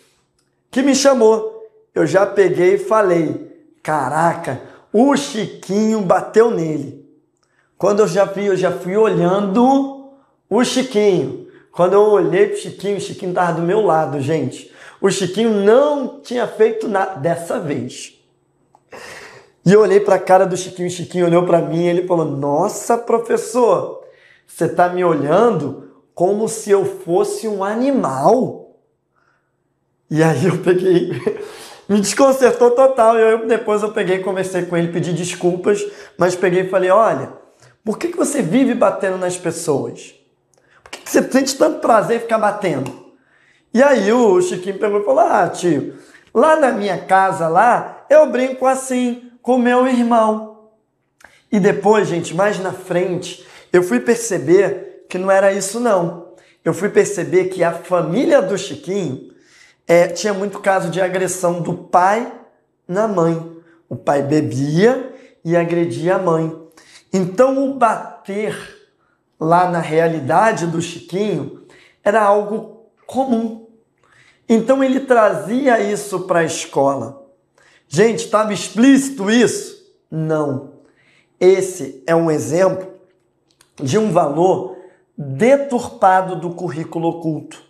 que 0.72 0.82
me 0.82 0.96
chamou. 0.96 1.64
Eu 1.94 2.06
já 2.06 2.26
peguei 2.26 2.76
e 2.76 2.80
falei: 2.80 3.52
caraca, 3.82 4.62
o 4.92 5.16
Chiquinho 5.16 6.02
bateu 6.02 6.50
nele. 6.50 7.04
Quando 7.78 8.00
eu 8.00 8.08
já 8.08 8.26
vi, 8.26 8.46
eu 8.46 8.56
já 8.56 8.72
fui 8.72 8.96
olhando 8.96 10.12
o 10.50 10.64
Chiquinho. 10.64 11.48
Quando 11.72 11.94
eu 11.94 12.02
olhei 12.02 12.48
pro 12.48 12.58
Chiquinho, 12.58 12.98
o 12.98 13.02
Chiquinho 13.02 13.32
estava 13.32 13.54
do 13.54 13.62
meu 13.62 13.82
lado, 13.82 14.22
gente. 14.22 14.72
O 15.02 15.10
Chiquinho 15.10 15.50
não 15.50 16.22
tinha 16.22 16.48
feito 16.48 16.88
nada 16.88 17.20
dessa 17.20 17.60
vez. 17.60 18.23
E 19.66 19.72
eu 19.72 19.82
olhei 19.82 20.00
para 20.00 20.16
a 20.16 20.20
cara 20.20 20.46
do 20.46 20.58
Chiquinho, 20.58 20.88
o 20.88 20.92
Chiquinho 20.92 21.26
olhou 21.26 21.46
para 21.46 21.62
mim 21.62 21.86
e 21.86 21.88
ele 21.88 22.06
falou: 22.06 22.26
Nossa, 22.26 22.98
professor, 22.98 24.04
você 24.46 24.66
está 24.66 24.90
me 24.90 25.04
olhando 25.04 25.92
como 26.14 26.50
se 26.50 26.70
eu 26.70 26.86
fosse 26.86 27.48
um 27.48 27.64
animal. 27.64 28.78
E 30.10 30.22
aí 30.22 30.46
eu 30.46 30.58
peguei, 30.60 31.12
me 31.88 32.00
desconcertou 32.02 32.72
total. 32.72 33.18
E 33.18 33.22
eu, 33.22 33.48
depois 33.48 33.82
eu 33.82 33.92
peguei, 33.92 34.20
conversei 34.20 34.66
com 34.66 34.76
ele, 34.76 34.92
pedi 34.92 35.14
desculpas, 35.14 35.86
mas 36.18 36.36
peguei 36.36 36.64
e 36.64 36.70
falei: 36.70 36.90
Olha, 36.90 37.32
por 37.86 37.98
que, 37.98 38.10
que 38.10 38.18
você 38.18 38.42
vive 38.42 38.74
batendo 38.74 39.18
nas 39.18 39.38
pessoas? 39.38 40.14
Por 40.84 40.92
que, 40.92 41.00
que 41.00 41.10
você 41.10 41.24
sente 41.32 41.58
tanto 41.58 41.80
prazer 41.80 42.18
em 42.18 42.22
ficar 42.22 42.38
batendo? 42.38 43.04
E 43.74 43.82
aí 43.82 44.12
o 44.12 44.42
Chiquinho 44.42 44.78
pegou 44.78 45.00
e 45.00 45.06
falou: 45.06 45.22
Ah, 45.22 45.48
tio, 45.48 45.96
lá 46.34 46.58
na 46.58 46.72
minha 46.72 46.98
casa, 46.98 47.48
lá, 47.48 47.93
eu 48.14 48.30
brinco 48.30 48.66
assim 48.66 49.32
com 49.42 49.58
meu 49.58 49.88
irmão. 49.88 50.70
E 51.52 51.60
depois, 51.60 52.08
gente, 52.08 52.34
mais 52.34 52.60
na 52.60 52.74
frente, 52.74 53.46
eu 53.72 53.84
fui 53.84 54.00
perceber 54.00 55.06
que 55.10 55.18
não 55.18 55.30
era 55.30 55.52
isso, 55.52 55.80
não. 55.80 56.34
Eu 56.64 56.74
fui 56.74 56.90
perceber 56.90 57.46
que 57.46 57.64
a 57.64 57.72
família 57.72 58.42
do 58.42 58.58
Chiquinho 58.58 59.34
é, 59.88 60.08
tinha 60.08 60.34
muito 60.34 60.60
caso 60.60 60.90
de 60.90 61.02
agressão 61.02 61.62
do 61.62 61.74
pai 61.74 62.32
na 62.88 63.08
mãe. 63.08 63.58
O 63.90 63.96
pai 63.96 64.24
bebia 64.24 65.14
e 65.44 65.56
agredia 65.56 66.16
a 66.16 66.20
mãe. 66.20 66.58
Então, 67.12 67.70
o 67.70 67.76
bater 67.76 68.56
lá 69.40 69.70
na 69.70 69.80
realidade 69.80 70.66
do 70.66 70.82
Chiquinho 70.82 71.68
era 72.04 72.22
algo 72.22 72.88
comum. 73.06 73.68
Então, 74.48 74.84
ele 74.84 75.02
trazia 75.02 75.80
isso 75.80 76.22
para 76.22 76.40
a 76.40 76.46
escola. 76.46 77.23
Gente, 77.96 78.26
estava 78.26 78.52
explícito 78.52 79.30
isso? 79.30 79.86
Não. 80.10 80.72
Esse 81.40 82.04
é 82.08 82.16
um 82.16 82.32
exemplo 82.32 82.88
de 83.76 84.00
um 84.00 84.12
valor 84.12 84.76
deturpado 85.16 86.36
do 86.36 86.56
currículo 86.56 87.10
oculto. 87.10 87.62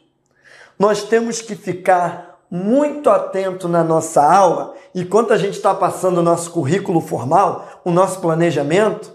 Nós 0.80 1.04
temos 1.04 1.42
que 1.42 1.58
ficar 1.58 2.40
muito 2.50 3.10
atento 3.10 3.68
na 3.68 3.84
nossa 3.84 4.24
aula 4.24 4.74
e 4.96 5.02
enquanto 5.02 5.34
a 5.34 5.38
gente 5.38 5.58
está 5.58 5.76
passando 5.76 6.20
o 6.20 6.24
nosso 6.24 6.52
currículo 6.52 7.02
formal, 7.02 7.82
o 7.84 7.92
nosso 7.92 8.22
planejamento, 8.22 9.14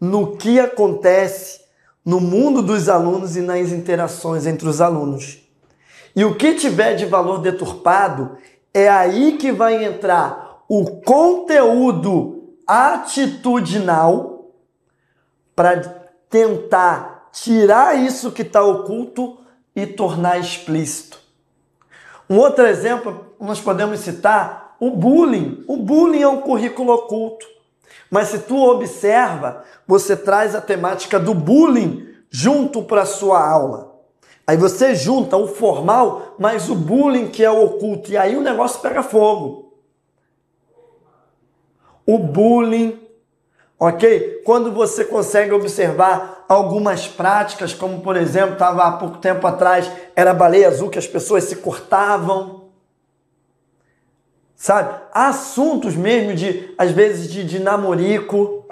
no 0.00 0.34
que 0.38 0.58
acontece 0.58 1.60
no 2.02 2.20
mundo 2.22 2.62
dos 2.62 2.88
alunos 2.88 3.36
e 3.36 3.42
nas 3.42 3.70
interações 3.70 4.46
entre 4.46 4.66
os 4.66 4.80
alunos. 4.80 5.46
E 6.16 6.24
o 6.24 6.34
que 6.34 6.54
tiver 6.54 6.94
de 6.94 7.04
valor 7.04 7.38
deturpado, 7.38 8.38
é 8.72 8.88
aí 8.88 9.36
que 9.36 9.52
vai 9.52 9.84
entrar 9.84 10.62
o 10.68 11.00
conteúdo 11.00 12.54
atitudinal 12.66 14.52
para 15.56 15.80
tentar 16.28 17.28
tirar 17.32 17.98
isso 17.98 18.30
que 18.30 18.42
está 18.42 18.62
oculto 18.62 19.38
e 19.74 19.86
tornar 19.86 20.38
explícito. 20.38 21.18
Um 22.28 22.38
outro 22.38 22.66
exemplo, 22.66 23.34
nós 23.40 23.60
podemos 23.60 24.00
citar 24.00 24.76
o 24.78 24.90
bullying. 24.90 25.64
O 25.66 25.76
bullying 25.76 26.22
é 26.22 26.28
um 26.28 26.40
currículo 26.40 26.92
oculto. 26.92 27.46
Mas 28.10 28.28
se 28.28 28.40
tu 28.40 28.56
observa, 28.56 29.64
você 29.86 30.16
traz 30.16 30.54
a 30.54 30.60
temática 30.60 31.18
do 31.18 31.34
bullying 31.34 32.06
junto 32.30 32.82
para 32.82 33.06
sua 33.06 33.46
aula. 33.46 33.87
Aí 34.48 34.56
você 34.56 34.94
junta 34.94 35.36
o 35.36 35.46
formal 35.46 36.34
mais 36.38 36.70
o 36.70 36.74
bullying 36.74 37.28
que 37.28 37.44
é 37.44 37.50
o 37.50 37.66
oculto. 37.66 38.10
E 38.10 38.16
aí 38.16 38.34
o 38.34 38.40
negócio 38.40 38.80
pega 38.80 39.02
fogo. 39.02 39.74
O 42.06 42.16
bullying, 42.16 42.98
ok? 43.78 44.40
Quando 44.46 44.72
você 44.72 45.04
consegue 45.04 45.52
observar 45.52 46.46
algumas 46.48 47.06
práticas, 47.06 47.74
como 47.74 48.00
por 48.00 48.16
exemplo, 48.16 48.54
estava 48.54 48.84
há 48.84 48.92
pouco 48.92 49.18
tempo 49.18 49.46
atrás, 49.46 49.92
era 50.16 50.32
baleia 50.32 50.68
azul 50.68 50.88
que 50.88 50.98
as 50.98 51.06
pessoas 51.06 51.44
se 51.44 51.56
cortavam. 51.56 52.70
Sabe? 54.56 54.98
Assuntos 55.12 55.94
mesmo 55.94 56.34
de, 56.34 56.74
às 56.78 56.90
vezes, 56.90 57.30
de, 57.30 57.44
de 57.44 57.58
namorico. 57.58 58.66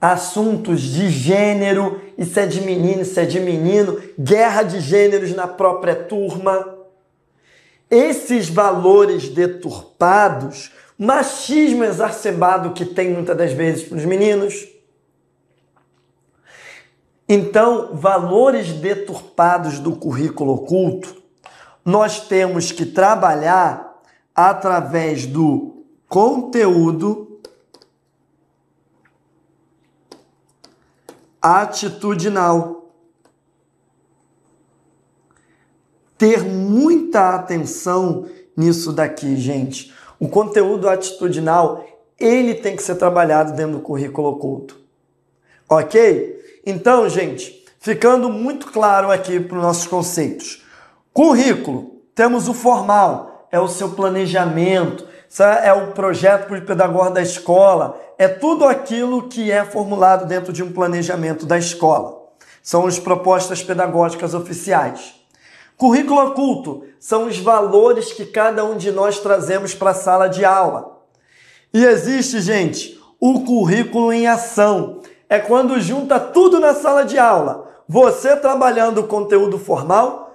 Assuntos 0.00 0.80
de 0.80 1.08
gênero, 1.08 2.00
isso 2.18 2.38
é 2.38 2.46
de 2.46 2.60
menino, 2.60 3.02
isso 3.02 3.18
é 3.18 3.24
de 3.24 3.40
menino, 3.40 4.00
guerra 4.18 4.62
de 4.62 4.80
gêneros 4.80 5.34
na 5.34 5.46
própria 5.46 5.94
turma. 5.94 6.76
Esses 7.90 8.48
valores 8.48 9.28
deturpados, 9.28 10.72
machismo 10.98 11.84
exacerbado 11.84 12.72
que 12.72 12.84
tem 12.84 13.10
muitas 13.10 13.36
das 13.36 13.52
vezes 13.52 13.84
para 13.84 13.98
os 13.98 14.04
meninos 14.04 14.76
então, 17.28 17.90
valores 17.92 18.72
deturpados 18.72 19.80
do 19.80 19.96
currículo 19.96 20.54
oculto, 20.54 21.16
nós 21.84 22.20
temos 22.20 22.70
que 22.70 22.86
trabalhar 22.86 24.00
através 24.34 25.26
do 25.26 25.84
conteúdo 26.08 27.35
atitudinal. 31.46 32.92
Ter 36.18 36.42
muita 36.42 37.36
atenção 37.36 38.26
nisso 38.56 38.92
daqui, 38.92 39.36
gente. 39.36 39.94
O 40.18 40.28
conteúdo 40.28 40.88
atitudinal, 40.88 41.84
ele 42.18 42.54
tem 42.54 42.74
que 42.74 42.82
ser 42.82 42.96
trabalhado 42.96 43.52
dentro 43.52 43.74
do 43.74 43.80
currículo 43.80 44.28
oculto. 44.28 44.76
OK? 45.68 46.60
Então, 46.64 47.08
gente, 47.08 47.64
ficando 47.78 48.28
muito 48.28 48.72
claro 48.72 49.10
aqui 49.10 49.38
para 49.38 49.56
os 49.56 49.62
nossos 49.62 49.86
conceitos. 49.86 50.64
Currículo, 51.12 52.00
temos 52.14 52.48
o 52.48 52.54
formal, 52.54 53.46
é 53.52 53.60
o 53.60 53.68
seu 53.68 53.90
planejamento, 53.90 55.06
é 55.64 55.72
o 55.72 55.92
projeto 55.92 56.46
para 56.46 56.58
o 56.58 56.62
pedagogo 56.62 57.10
da 57.10 57.22
escola, 57.22 58.00
é 58.18 58.28
tudo 58.28 58.64
aquilo 58.64 59.28
que 59.28 59.50
é 59.50 59.64
formulado 59.64 60.26
dentro 60.26 60.52
de 60.52 60.62
um 60.62 60.72
planejamento 60.72 61.44
da 61.44 61.58
escola. 61.58 62.26
São 62.62 62.86
as 62.86 62.98
propostas 62.98 63.62
pedagógicas 63.62 64.34
oficiais. 64.34 65.14
Currículo 65.76 66.28
oculto 66.28 66.84
são 66.98 67.26
os 67.26 67.38
valores 67.38 68.12
que 68.12 68.24
cada 68.24 68.64
um 68.64 68.76
de 68.76 68.90
nós 68.90 69.20
trazemos 69.20 69.74
para 69.74 69.90
a 69.90 69.94
sala 69.94 70.28
de 70.28 70.44
aula. 70.44 70.98
E 71.72 71.84
existe, 71.84 72.40
gente, 72.40 72.98
o 73.20 73.44
currículo 73.44 74.12
em 74.12 74.26
ação, 74.26 75.00
é 75.28 75.38
quando 75.38 75.78
junta 75.80 76.18
tudo 76.18 76.58
na 76.58 76.74
sala 76.74 77.04
de 77.04 77.18
aula. 77.18 77.68
Você 77.88 78.34
trabalhando 78.36 78.98
o 78.98 79.06
conteúdo 79.06 79.58
formal, 79.58 80.34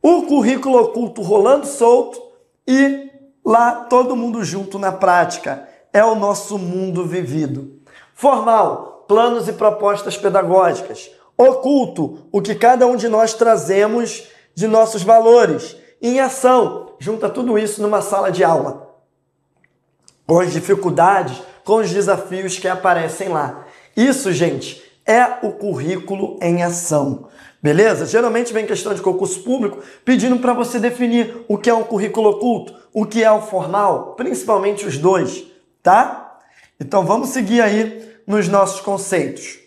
o 0.00 0.22
currículo 0.22 0.78
oculto 0.78 1.20
rolando 1.20 1.66
solto 1.66 2.22
e 2.66 3.05
lá 3.46 3.72
todo 3.88 4.16
mundo 4.16 4.42
junto 4.42 4.76
na 4.76 4.90
prática. 4.90 5.68
É 5.92 6.04
o 6.04 6.16
nosso 6.16 6.58
mundo 6.58 7.06
vivido. 7.06 7.80
Formal, 8.12 9.04
planos 9.06 9.46
e 9.46 9.52
propostas 9.52 10.16
pedagógicas. 10.16 11.10
Oculto, 11.38 12.26
o 12.32 12.42
que 12.42 12.56
cada 12.56 12.86
um 12.86 12.96
de 12.96 13.08
nós 13.08 13.34
trazemos 13.34 14.24
de 14.54 14.66
nossos 14.66 15.02
valores. 15.02 15.76
Em 16.02 16.18
ação, 16.18 16.94
junta 16.98 17.30
tudo 17.30 17.56
isso 17.56 17.80
numa 17.80 18.02
sala 18.02 18.32
de 18.32 18.42
aula. 18.42 18.96
Com 20.26 20.40
as 20.40 20.52
dificuldades, 20.52 21.40
com 21.64 21.76
os 21.76 21.90
desafios 21.90 22.58
que 22.58 22.66
aparecem 22.66 23.28
lá. 23.28 23.64
Isso, 23.96 24.32
gente, 24.32 24.82
é 25.06 25.24
o 25.46 25.52
currículo 25.52 26.36
em 26.42 26.62
ação. 26.62 27.28
Beleza? 27.66 28.06
Geralmente 28.06 28.52
vem 28.52 28.64
questão 28.64 28.94
de 28.94 29.02
concurso 29.02 29.40
público 29.40 29.82
pedindo 30.04 30.38
para 30.38 30.52
você 30.52 30.78
definir 30.78 31.44
o 31.48 31.58
que 31.58 31.68
é 31.68 31.74
um 31.74 31.82
currículo 31.82 32.30
oculto, 32.30 32.72
o 32.94 33.04
que 33.04 33.24
é 33.24 33.32
o 33.32 33.42
formal, 33.42 34.14
principalmente 34.14 34.86
os 34.86 34.96
dois, 34.96 35.42
tá? 35.82 36.38
Então 36.78 37.04
vamos 37.04 37.30
seguir 37.30 37.60
aí 37.60 38.08
nos 38.24 38.46
nossos 38.46 38.80
conceitos. 38.80 39.58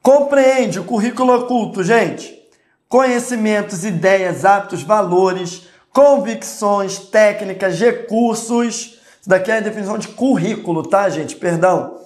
Compreende 0.00 0.78
o 0.78 0.84
currículo 0.84 1.34
oculto, 1.34 1.82
gente? 1.82 2.40
Conhecimentos, 2.88 3.84
ideias, 3.84 4.44
hábitos, 4.44 4.84
valores, 4.84 5.66
convicções, 5.92 6.96
técnicas, 7.00 7.80
recursos. 7.80 9.00
Isso 9.20 9.28
daqui 9.28 9.50
é 9.50 9.56
a 9.56 9.60
definição 9.60 9.98
de 9.98 10.06
currículo, 10.06 10.84
tá, 10.84 11.08
gente? 11.08 11.34
Perdão 11.34 12.05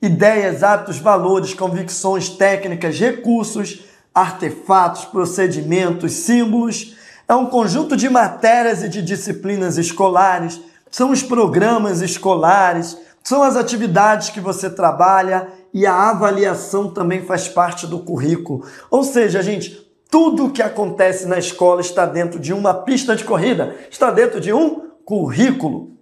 ideias, 0.00 0.62
hábitos, 0.62 0.98
valores, 0.98 1.54
convicções, 1.54 2.28
técnicas, 2.28 2.98
recursos, 2.98 3.84
artefatos, 4.14 5.04
procedimentos, 5.04 6.12
símbolos. 6.12 6.96
É 7.28 7.34
um 7.34 7.46
conjunto 7.46 7.96
de 7.96 8.08
matérias 8.08 8.82
e 8.82 8.88
de 8.88 9.02
disciplinas 9.02 9.78
escolares, 9.78 10.60
são 10.90 11.10
os 11.12 11.22
programas 11.22 12.00
escolares, 12.00 12.96
são 13.22 13.42
as 13.42 13.56
atividades 13.56 14.30
que 14.30 14.40
você 14.40 14.68
trabalha 14.68 15.48
e 15.72 15.86
a 15.86 16.10
avaliação 16.10 16.90
também 16.92 17.24
faz 17.24 17.46
parte 17.46 17.86
do 17.86 18.00
currículo. 18.00 18.66
Ou 18.90 19.04
seja, 19.04 19.42
gente, 19.42 19.88
tudo 20.10 20.46
o 20.46 20.50
que 20.50 20.62
acontece 20.62 21.26
na 21.26 21.38
escola 21.38 21.80
está 21.80 22.04
dentro 22.04 22.40
de 22.40 22.52
uma 22.52 22.74
pista 22.74 23.14
de 23.14 23.24
corrida, 23.24 23.76
está 23.88 24.10
dentro 24.10 24.40
de 24.40 24.52
um 24.52 24.90
currículo. 25.04 25.96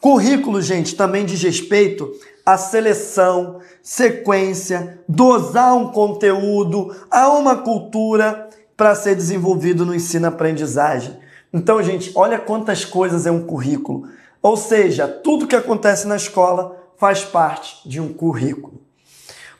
Currículo, 0.00 0.62
gente, 0.62 0.94
também 0.94 1.24
diz 1.24 1.42
respeito 1.42 2.12
à 2.46 2.56
seleção, 2.56 3.60
sequência, 3.82 5.00
dosar 5.08 5.74
um 5.76 5.88
conteúdo, 5.90 6.94
a 7.10 7.28
uma 7.30 7.56
cultura 7.56 8.48
para 8.76 8.94
ser 8.94 9.16
desenvolvido 9.16 9.84
no 9.84 9.94
ensino-aprendizagem. 9.94 11.16
Então, 11.52 11.82
gente, 11.82 12.12
olha 12.14 12.38
quantas 12.38 12.84
coisas 12.84 13.26
é 13.26 13.30
um 13.30 13.42
currículo. 13.42 14.08
Ou 14.40 14.56
seja, 14.56 15.08
tudo 15.08 15.46
que 15.46 15.56
acontece 15.56 16.06
na 16.06 16.16
escola 16.16 16.76
faz 16.96 17.24
parte 17.24 17.88
de 17.88 18.00
um 18.00 18.12
currículo. 18.12 18.80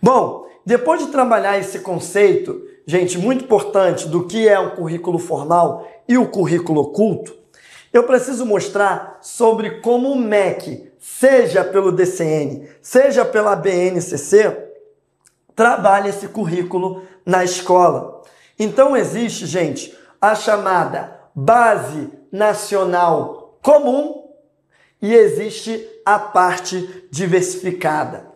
Bom, 0.01 0.47
depois 0.65 1.05
de 1.05 1.11
trabalhar 1.11 1.59
esse 1.59 1.81
conceito, 1.81 2.61
gente, 2.87 3.19
muito 3.19 3.45
importante 3.45 4.07
do 4.07 4.25
que 4.25 4.47
é 4.47 4.59
um 4.61 4.71
currículo 4.71 5.19
formal 5.19 5.89
e 6.07 6.17
o 6.17 6.29
currículo 6.29 6.83
oculto, 6.83 7.38
eu 7.99 8.05
preciso 8.05 8.47
mostrar 8.47 9.19
sobre 9.21 9.81
como 9.81 10.13
o 10.13 10.17
MEC, 10.17 10.93
seja 10.99 11.65
pelo 11.65 11.91
DCN, 11.91 12.69
seja 12.81 13.25
pela 13.25 13.57
BNCC, 13.57 14.57
trabalha 15.55 16.09
esse 16.09 16.29
currículo 16.29 17.03
na 17.27 17.43
escola. 17.43 18.23
Então 18.59 18.97
existe, 18.97 19.47
gente, 19.47 19.97
a 20.21 20.35
chamada 20.35 21.19
Base 21.35 22.11
Nacional 22.31 23.59
Comum 23.63 24.29
e 25.03 25.15
existe 25.15 25.85
a 26.05 26.19
parte 26.19 27.09
diversificada. 27.11 28.27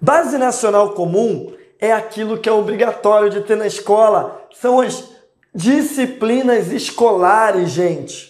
Base 0.00 0.38
Nacional 0.38 0.94
Comum 0.94 1.52
é 1.78 1.92
aquilo 1.92 2.38
que 2.38 2.48
é 2.48 2.52
obrigatório 2.52 3.28
de 3.28 3.42
ter 3.42 3.56
na 3.56 3.66
escola, 3.66 4.48
são 4.52 4.80
as 4.80 5.10
disciplinas 5.54 6.72
escolares, 6.72 7.70
gente. 7.70 8.29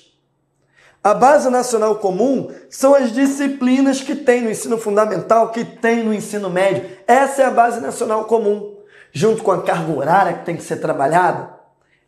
A 1.02 1.14
base 1.14 1.48
nacional 1.48 1.96
comum 1.96 2.50
são 2.68 2.94
as 2.94 3.10
disciplinas 3.10 4.02
que 4.02 4.14
tem 4.14 4.42
no 4.42 4.50
ensino 4.50 4.76
fundamental, 4.76 5.48
que 5.48 5.64
tem 5.64 6.04
no 6.04 6.12
ensino 6.12 6.50
médio. 6.50 6.90
Essa 7.06 7.42
é 7.42 7.44
a 7.46 7.50
base 7.50 7.80
nacional 7.80 8.26
comum, 8.26 8.76
junto 9.10 9.42
com 9.42 9.50
a 9.50 9.62
carga 9.62 9.96
horária 9.96 10.34
que 10.34 10.44
tem 10.44 10.56
que 10.56 10.62
ser 10.62 10.76
trabalhada. 10.76 11.54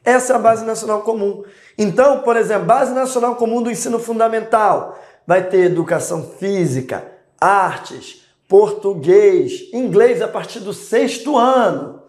Essa 0.05 0.35
é 0.35 0.37
a 0.37 0.39
base 0.39 0.63
nacional 0.67 1.01
comum. 1.01 1.43
Então, 1.79 2.21
por 2.21 2.37
exemplo, 2.37 2.67
base 2.67 2.93
nacional 2.93 3.37
comum 3.37 3.63
do 3.63 3.71
ensino 3.71 3.99
fundamental 3.99 4.99
vai 5.27 5.43
ter 5.43 5.65
educação 5.65 6.31
física, 6.39 7.03
artes, 7.41 8.27
português, 8.47 9.71
inglês 9.73 10.21
a 10.21 10.29
partir 10.29 10.61
do 10.61 10.75
sexto 10.75 11.39
ano. 11.39 12.03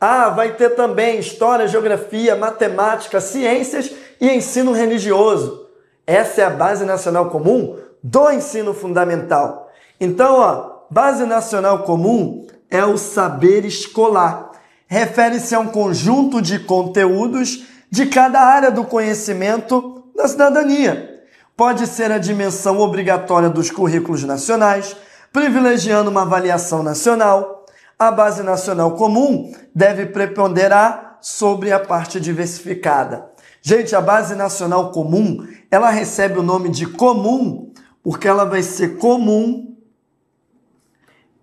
Ah, 0.00 0.30
vai 0.30 0.54
ter 0.54 0.70
também 0.70 1.18
história, 1.18 1.68
geografia, 1.68 2.34
matemática, 2.34 3.20
ciências 3.20 3.92
e 4.18 4.30
ensino 4.30 4.72
religioso. 4.72 5.65
Essa 6.06 6.42
é 6.42 6.44
a 6.44 6.50
base 6.50 6.84
nacional 6.84 7.30
comum 7.30 7.76
do 8.02 8.30
ensino 8.30 8.72
fundamental. 8.72 9.68
Então, 10.00 10.36
ó, 10.36 10.86
base 10.90 11.26
nacional 11.26 11.80
comum 11.80 12.46
é 12.70 12.84
o 12.84 12.96
saber 12.96 13.64
escolar. 13.64 14.52
Refere-se 14.86 15.54
a 15.54 15.58
um 15.58 15.66
conjunto 15.66 16.40
de 16.40 16.60
conteúdos 16.60 17.66
de 17.90 18.06
cada 18.06 18.40
área 18.40 18.70
do 18.70 18.84
conhecimento 18.84 20.04
da 20.14 20.28
cidadania. 20.28 21.22
Pode 21.56 21.86
ser 21.86 22.12
a 22.12 22.18
dimensão 22.18 22.78
obrigatória 22.78 23.48
dos 23.48 23.70
currículos 23.70 24.22
nacionais, 24.22 24.96
privilegiando 25.32 26.10
uma 26.10 26.22
avaliação 26.22 26.82
nacional. 26.82 27.64
A 27.98 28.10
base 28.10 28.42
nacional 28.42 28.92
comum 28.92 29.52
deve 29.74 30.06
preponderar 30.06 31.18
sobre 31.20 31.72
a 31.72 31.80
parte 31.80 32.20
diversificada. 32.20 33.35
Gente, 33.68 33.96
a 33.96 34.00
base 34.00 34.36
nacional 34.36 34.92
comum, 34.92 35.44
ela 35.68 35.90
recebe 35.90 36.38
o 36.38 36.42
nome 36.42 36.68
de 36.68 36.86
comum 36.86 37.72
porque 38.00 38.28
ela 38.28 38.44
vai 38.44 38.62
ser 38.62 38.96
comum 38.96 39.76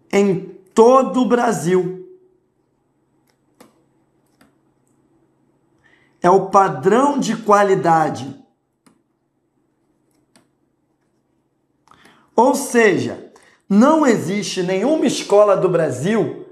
em 0.09 0.39
todo 0.73 1.19
o 1.19 1.27
Brasil. 1.27 2.07
É 6.21 6.29
o 6.29 6.49
padrão 6.49 7.19
de 7.19 7.35
qualidade. 7.35 8.41
Ou 12.33 12.55
seja, 12.55 13.33
não 13.67 14.07
existe 14.07 14.63
nenhuma 14.63 15.05
escola 15.05 15.57
do 15.57 15.67
Brasil 15.67 16.47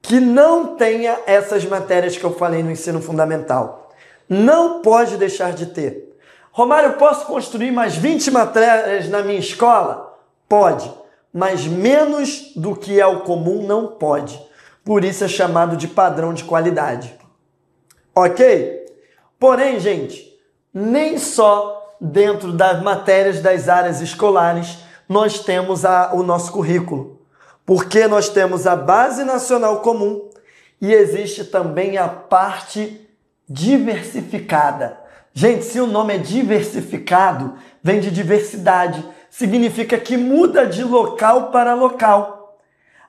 que 0.00 0.20
não 0.20 0.76
tenha 0.76 1.18
essas 1.26 1.64
matérias 1.64 2.16
que 2.16 2.22
eu 2.22 2.32
falei 2.32 2.62
no 2.62 2.70
ensino 2.70 3.02
fundamental. 3.02 3.85
Não 4.28 4.80
pode 4.82 5.16
deixar 5.16 5.52
de 5.52 5.66
ter. 5.66 6.16
Romário, 6.50 6.94
posso 6.94 7.26
construir 7.26 7.70
mais 7.70 7.96
20 7.96 8.30
matérias 8.30 9.08
na 9.08 9.22
minha 9.22 9.38
escola? 9.38 10.18
Pode, 10.48 10.90
mas 11.32 11.66
menos 11.66 12.52
do 12.56 12.74
que 12.74 13.00
é 13.00 13.06
o 13.06 13.20
comum 13.20 13.66
não 13.66 13.88
pode. 13.88 14.40
Por 14.84 15.04
isso 15.04 15.24
é 15.24 15.28
chamado 15.28 15.76
de 15.76 15.88
padrão 15.88 16.32
de 16.32 16.44
qualidade. 16.44 17.14
Ok? 18.14 18.86
Porém, 19.38 19.78
gente, 19.78 20.32
nem 20.72 21.18
só 21.18 21.96
dentro 22.00 22.52
das 22.52 22.82
matérias 22.82 23.40
das 23.40 23.68
áreas 23.68 24.00
escolares 24.00 24.78
nós 25.08 25.40
temos 25.40 25.84
a, 25.84 26.12
o 26.14 26.22
nosso 26.22 26.52
currículo, 26.52 27.20
porque 27.64 28.06
nós 28.06 28.28
temos 28.28 28.66
a 28.66 28.74
base 28.74 29.24
nacional 29.24 29.80
comum 29.80 30.28
e 30.80 30.92
existe 30.92 31.44
também 31.44 31.96
a 31.96 32.08
parte 32.08 33.05
diversificada. 33.48 34.98
Gente, 35.32 35.64
se 35.64 35.78
o 35.80 35.86
nome 35.86 36.14
é 36.14 36.18
diversificado, 36.18 37.54
vem 37.82 38.00
de 38.00 38.10
diversidade, 38.10 39.04
significa 39.30 39.98
que 39.98 40.16
muda 40.16 40.66
de 40.66 40.82
local 40.82 41.50
para 41.50 41.74
local. 41.74 42.58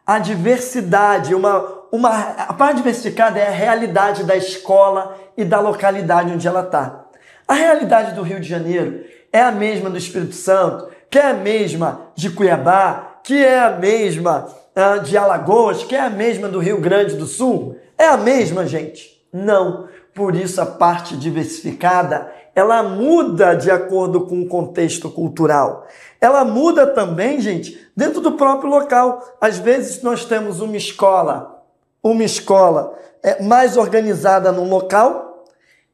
A 0.05 0.19
diversidade, 0.19 1.33
uma, 1.33 1.85
uma, 1.91 2.09
a 2.09 2.53
parte 2.53 2.77
diversificada 2.77 3.39
é 3.39 3.47
a 3.47 3.51
realidade 3.51 4.23
da 4.23 4.35
escola 4.35 5.17
e 5.37 5.45
da 5.45 5.59
localidade 5.59 6.33
onde 6.33 6.47
ela 6.47 6.61
está. 6.61 7.05
A 7.47 7.53
realidade 7.53 8.13
do 8.13 8.21
Rio 8.21 8.39
de 8.39 8.47
Janeiro 8.47 9.05
é 9.31 9.41
a 9.41 9.51
mesma 9.51 9.89
do 9.89 9.97
Espírito 9.97 10.35
Santo, 10.35 10.89
que 11.09 11.17
é 11.17 11.27
a 11.27 11.33
mesma 11.33 12.01
de 12.13 12.29
Cuiabá, 12.29 13.19
que 13.23 13.43
é 13.43 13.59
a 13.59 13.71
mesma 13.71 14.47
uh, 14.75 15.01
de 15.01 15.17
Alagoas, 15.17 15.83
que 15.83 15.95
é 15.95 16.01
a 16.01 16.09
mesma 16.09 16.47
do 16.47 16.59
Rio 16.59 16.79
Grande 16.79 17.15
do 17.15 17.25
Sul? 17.25 17.77
É 17.97 18.05
a 18.07 18.17
mesma, 18.17 18.65
gente? 18.65 19.17
Não. 19.31 19.87
Por 20.17 20.35
isso 20.35 20.59
a 20.59 20.65
parte 20.65 21.15
diversificada, 21.15 22.33
ela 22.55 22.81
muda 22.81 23.53
de 23.53 23.69
acordo 23.69 24.21
com 24.21 24.41
o 24.41 24.47
contexto 24.47 25.11
cultural. 25.11 25.85
Ela 26.19 26.43
muda 26.43 26.87
também, 26.87 27.39
gente, 27.39 27.87
dentro 27.95 28.19
do 28.19 28.31
próprio 28.31 28.67
local. 28.67 29.37
Às 29.39 29.59
vezes 29.59 30.01
nós 30.01 30.25
temos 30.25 30.59
uma 30.59 30.75
escola, 30.75 31.63
uma 32.01 32.23
escola 32.23 32.97
é, 33.21 33.43
mais 33.43 33.77
organizada 33.77 34.51
num 34.51 34.67
local 34.67 35.45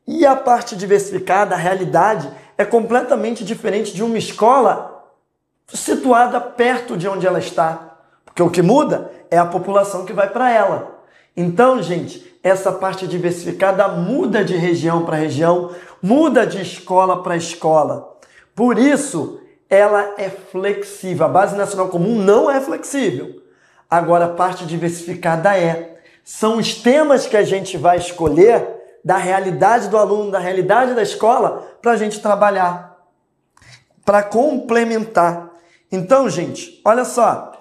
e 0.07 0.25
a 0.25 0.37
parte 0.37 0.73
diversificada, 0.77 1.55
a 1.55 1.57
realidade, 1.57 2.31
é 2.57 2.63
completamente 2.63 3.43
diferente 3.43 3.93
de 3.93 4.05
uma 4.05 4.17
escola 4.17 5.03
situada 5.67 6.39
perto 6.39 6.95
de 6.95 7.09
onde 7.09 7.27
ela 7.27 7.39
está. 7.39 7.97
Porque 8.23 8.41
o 8.41 8.49
que 8.49 8.61
muda 8.61 9.11
é 9.29 9.37
a 9.37 9.45
população 9.45 10.05
que 10.05 10.13
vai 10.13 10.29
para 10.29 10.49
ela. 10.49 11.03
Então, 11.35 11.83
gente, 11.83 12.32
essa 12.43 12.73
parte 12.73 13.07
diversificada 13.07 13.87
muda 13.87 14.43
de 14.43 14.57
região 14.57 15.05
para 15.05 15.15
região, 15.15 15.73
muda 16.01 16.45
de 16.45 16.61
escola 16.61 17.23
para 17.23 17.37
escola. 17.37 18.17
Por 18.53 18.77
isso, 18.77 19.39
ela 19.69 20.15
é 20.17 20.29
flexível. 20.29 21.25
A 21.25 21.29
base 21.29 21.55
nacional 21.55 21.87
comum 21.87 22.21
não 22.21 22.51
é 22.51 22.59
flexível. 22.59 23.41
Agora, 23.89 24.25
a 24.25 24.29
parte 24.29 24.65
diversificada 24.65 25.57
é. 25.57 26.01
São 26.25 26.57
os 26.57 26.75
temas 26.75 27.25
que 27.25 27.37
a 27.37 27.43
gente 27.43 27.77
vai 27.77 27.97
escolher 27.97 28.67
da 29.03 29.17
realidade 29.17 29.87
do 29.87 29.97
aluno, 29.97 30.31
da 30.31 30.39
realidade 30.39 30.93
da 30.93 31.01
escola, 31.01 31.77
para 31.81 31.91
a 31.91 31.97
gente 31.97 32.21
trabalhar, 32.21 32.97
para 34.05 34.21
complementar. 34.21 35.49
Então, 35.91 36.29
gente, 36.29 36.81
olha 36.83 37.05
só. 37.05 37.51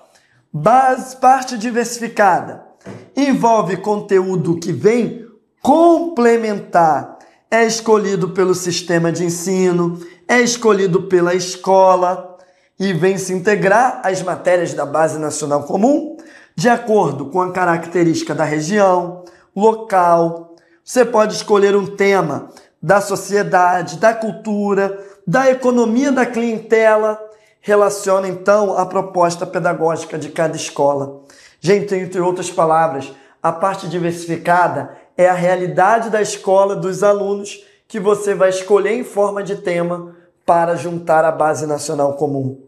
Base, 0.52 1.16
parte 1.16 1.56
diversificada 1.56 2.71
envolve 3.16 3.76
conteúdo 3.76 4.58
que 4.58 4.72
vem 4.72 5.26
complementar. 5.60 7.18
É 7.50 7.64
escolhido 7.64 8.30
pelo 8.30 8.54
sistema 8.54 9.12
de 9.12 9.24
ensino, 9.24 10.00
é 10.26 10.40
escolhido 10.40 11.02
pela 11.02 11.34
escola 11.34 12.38
e 12.78 12.92
vem 12.92 13.18
se 13.18 13.32
integrar 13.32 14.00
às 14.04 14.22
matérias 14.22 14.72
da 14.74 14.86
Base 14.86 15.18
Nacional 15.18 15.64
Comum 15.64 16.16
de 16.54 16.68
acordo 16.68 17.26
com 17.26 17.40
a 17.40 17.52
característica 17.52 18.34
da 18.34 18.44
região, 18.44 19.24
local. 19.54 20.56
Você 20.84 21.04
pode 21.04 21.34
escolher 21.34 21.76
um 21.76 21.86
tema 21.86 22.50
da 22.82 23.00
sociedade, 23.00 23.96
da 23.96 24.12
cultura, 24.12 24.98
da 25.26 25.50
economia 25.50 26.10
da 26.10 26.26
clientela 26.26 27.18
relaciona 27.60 28.26
então 28.26 28.76
a 28.76 28.84
proposta 28.84 29.46
pedagógica 29.46 30.18
de 30.18 30.30
cada 30.30 30.56
escola. 30.56 31.22
Gente, 31.64 31.94
entre 31.94 32.20
outras 32.20 32.50
palavras, 32.50 33.12
a 33.40 33.52
parte 33.52 33.88
diversificada 33.88 34.98
é 35.16 35.28
a 35.28 35.32
realidade 35.32 36.10
da 36.10 36.20
escola 36.20 36.74
dos 36.74 37.04
alunos 37.04 37.64
que 37.86 38.00
você 38.00 38.34
vai 38.34 38.48
escolher 38.48 38.94
em 38.94 39.04
forma 39.04 39.44
de 39.44 39.54
tema 39.54 40.16
para 40.44 40.74
juntar 40.74 41.24
a 41.24 41.30
base 41.30 41.64
nacional 41.64 42.14
comum. 42.14 42.60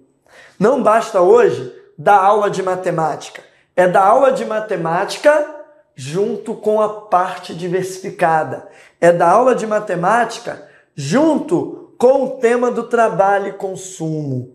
Não 0.61 0.80
basta 0.80 1.20
hoje 1.20 1.74
dar 1.98 2.18
aula 2.20 2.48
de 2.48 2.62
matemática, 2.62 3.42
é 3.74 3.88
dar 3.88 4.04
aula 4.07 4.30
de 4.30 4.44
matemática 4.44 5.44
junto 5.96 6.54
com 6.54 6.80
a 6.80 6.88
parte 6.88 7.52
diversificada. 7.52 8.68
É 9.00 9.11
dar 9.11 9.30
aula 9.30 9.57
de 9.57 9.66
matemática 9.66 10.68
junto 10.94 11.94
com 11.98 12.24
o 12.24 12.30
tema 12.38 12.70
do 12.70 12.85
trabalho 12.85 13.48
e 13.48 13.52
consumo 13.54 14.54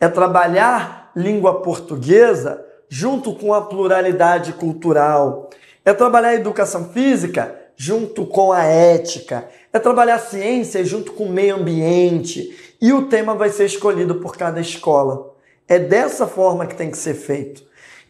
é 0.00 0.08
trabalhar 0.08 1.12
língua 1.14 1.60
portuguesa 1.60 2.64
junto 2.92 3.32
com 3.32 3.54
a 3.54 3.62
pluralidade 3.62 4.52
cultural, 4.54 5.48
é 5.84 5.94
trabalhar 5.94 6.30
a 6.30 6.34
educação 6.34 6.90
física 6.92 7.56
junto 7.76 8.26
com 8.26 8.52
a 8.52 8.64
ética, 8.64 9.48
é 9.72 9.78
trabalhar 9.78 10.18
ciência 10.18 10.84
junto 10.84 11.12
com 11.12 11.24
o 11.24 11.32
meio 11.32 11.54
ambiente 11.54 12.74
e 12.80 12.92
o 12.92 13.06
tema 13.06 13.34
vai 13.34 13.48
ser 13.48 13.66
escolhido 13.66 14.16
por 14.16 14.36
cada 14.36 14.60
escola. 14.60 15.34
É 15.68 15.78
dessa 15.78 16.26
forma 16.26 16.66
que 16.66 16.74
tem 16.74 16.90
que 16.90 16.98
ser 16.98 17.14
feito. 17.14 17.62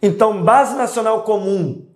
Então, 0.03 0.43
base 0.43 0.75
nacional 0.75 1.25
comum, 1.25 1.87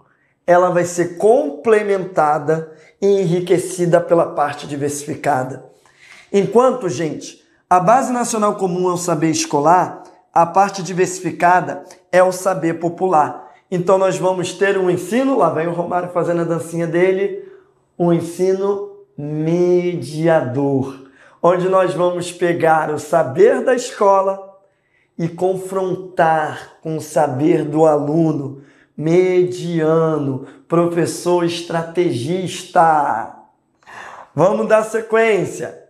ela 0.46 0.68
vai 0.68 0.84
ser 0.84 1.16
complementada 1.16 2.70
e 3.00 3.06
enriquecida 3.06 3.98
pela 3.98 4.26
parte 4.26 4.66
diversificada. 4.66 5.64
Enquanto, 6.30 6.88
gente, 6.88 7.42
a 7.68 7.80
base 7.80 8.12
nacional 8.12 8.56
comum 8.56 8.90
é 8.90 8.92
o 8.92 8.98
saber 8.98 9.30
escolar, 9.30 10.03
a 10.34 10.44
parte 10.44 10.82
diversificada 10.82 11.84
é 12.10 12.20
o 12.22 12.32
saber 12.32 12.80
popular. 12.80 13.52
Então 13.70 13.96
nós 13.96 14.18
vamos 14.18 14.52
ter 14.52 14.76
um 14.76 14.90
ensino, 14.90 15.38
lá 15.38 15.50
vem 15.50 15.68
o 15.68 15.72
Romário 15.72 16.10
fazendo 16.10 16.40
a 16.40 16.44
dancinha 16.44 16.88
dele, 16.88 17.48
um 17.96 18.12
ensino 18.12 18.90
mediador, 19.16 21.08
onde 21.40 21.68
nós 21.68 21.94
vamos 21.94 22.32
pegar 22.32 22.90
o 22.90 22.98
saber 22.98 23.62
da 23.62 23.74
escola 23.74 24.58
e 25.16 25.28
confrontar 25.28 26.78
com 26.82 26.96
o 26.96 27.00
saber 27.00 27.64
do 27.64 27.86
aluno, 27.86 28.62
mediano, 28.96 30.46
professor 30.66 31.44
estrategista. 31.44 33.36
Vamos 34.34 34.66
dar 34.66 34.82
sequência. 34.82 35.84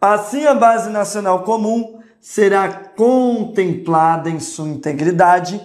Assim, 0.00 0.46
a 0.46 0.54
Base 0.54 0.88
Nacional 0.90 1.42
Comum 1.42 1.97
será 2.20 2.68
contemplada 2.68 4.28
em 4.28 4.40
sua 4.40 4.68
integridade 4.68 5.60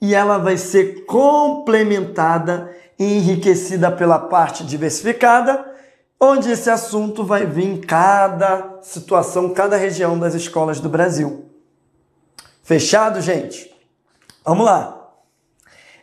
e 0.00 0.14
ela 0.14 0.38
vai 0.38 0.56
ser 0.56 1.04
complementada 1.04 2.74
e 2.98 3.18
enriquecida 3.18 3.90
pela 3.90 4.18
parte 4.18 4.64
diversificada, 4.64 5.64
onde 6.20 6.50
esse 6.50 6.68
assunto 6.68 7.24
vai 7.24 7.46
vir 7.46 7.64
em 7.64 7.80
cada 7.80 8.78
situação, 8.82 9.54
cada 9.54 9.76
região 9.76 10.18
das 10.18 10.34
escolas 10.34 10.80
do 10.80 10.88
Brasil. 10.88 11.46
Fechado, 12.62 13.20
gente? 13.20 13.72
Vamos 14.44 14.66
lá. 14.66 15.10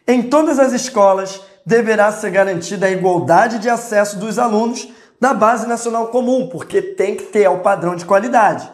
Em 0.07 0.23
todas 0.23 0.59
as 0.59 0.71
escolas 0.71 1.41
deverá 1.65 2.11
ser 2.11 2.29
garantida 2.29 2.85
a 2.85 2.91
igualdade 2.91 3.59
de 3.59 3.69
acesso 3.69 4.17
dos 4.19 4.37
alunos 4.37 4.87
da 5.19 5.33
Base 5.33 5.67
Nacional 5.67 6.07
Comum, 6.07 6.47
porque 6.47 6.81
tem 6.81 7.15
que 7.15 7.23
ter 7.23 7.47
o 7.47 7.59
padrão 7.59 7.95
de 7.95 8.05
qualidade, 8.05 8.69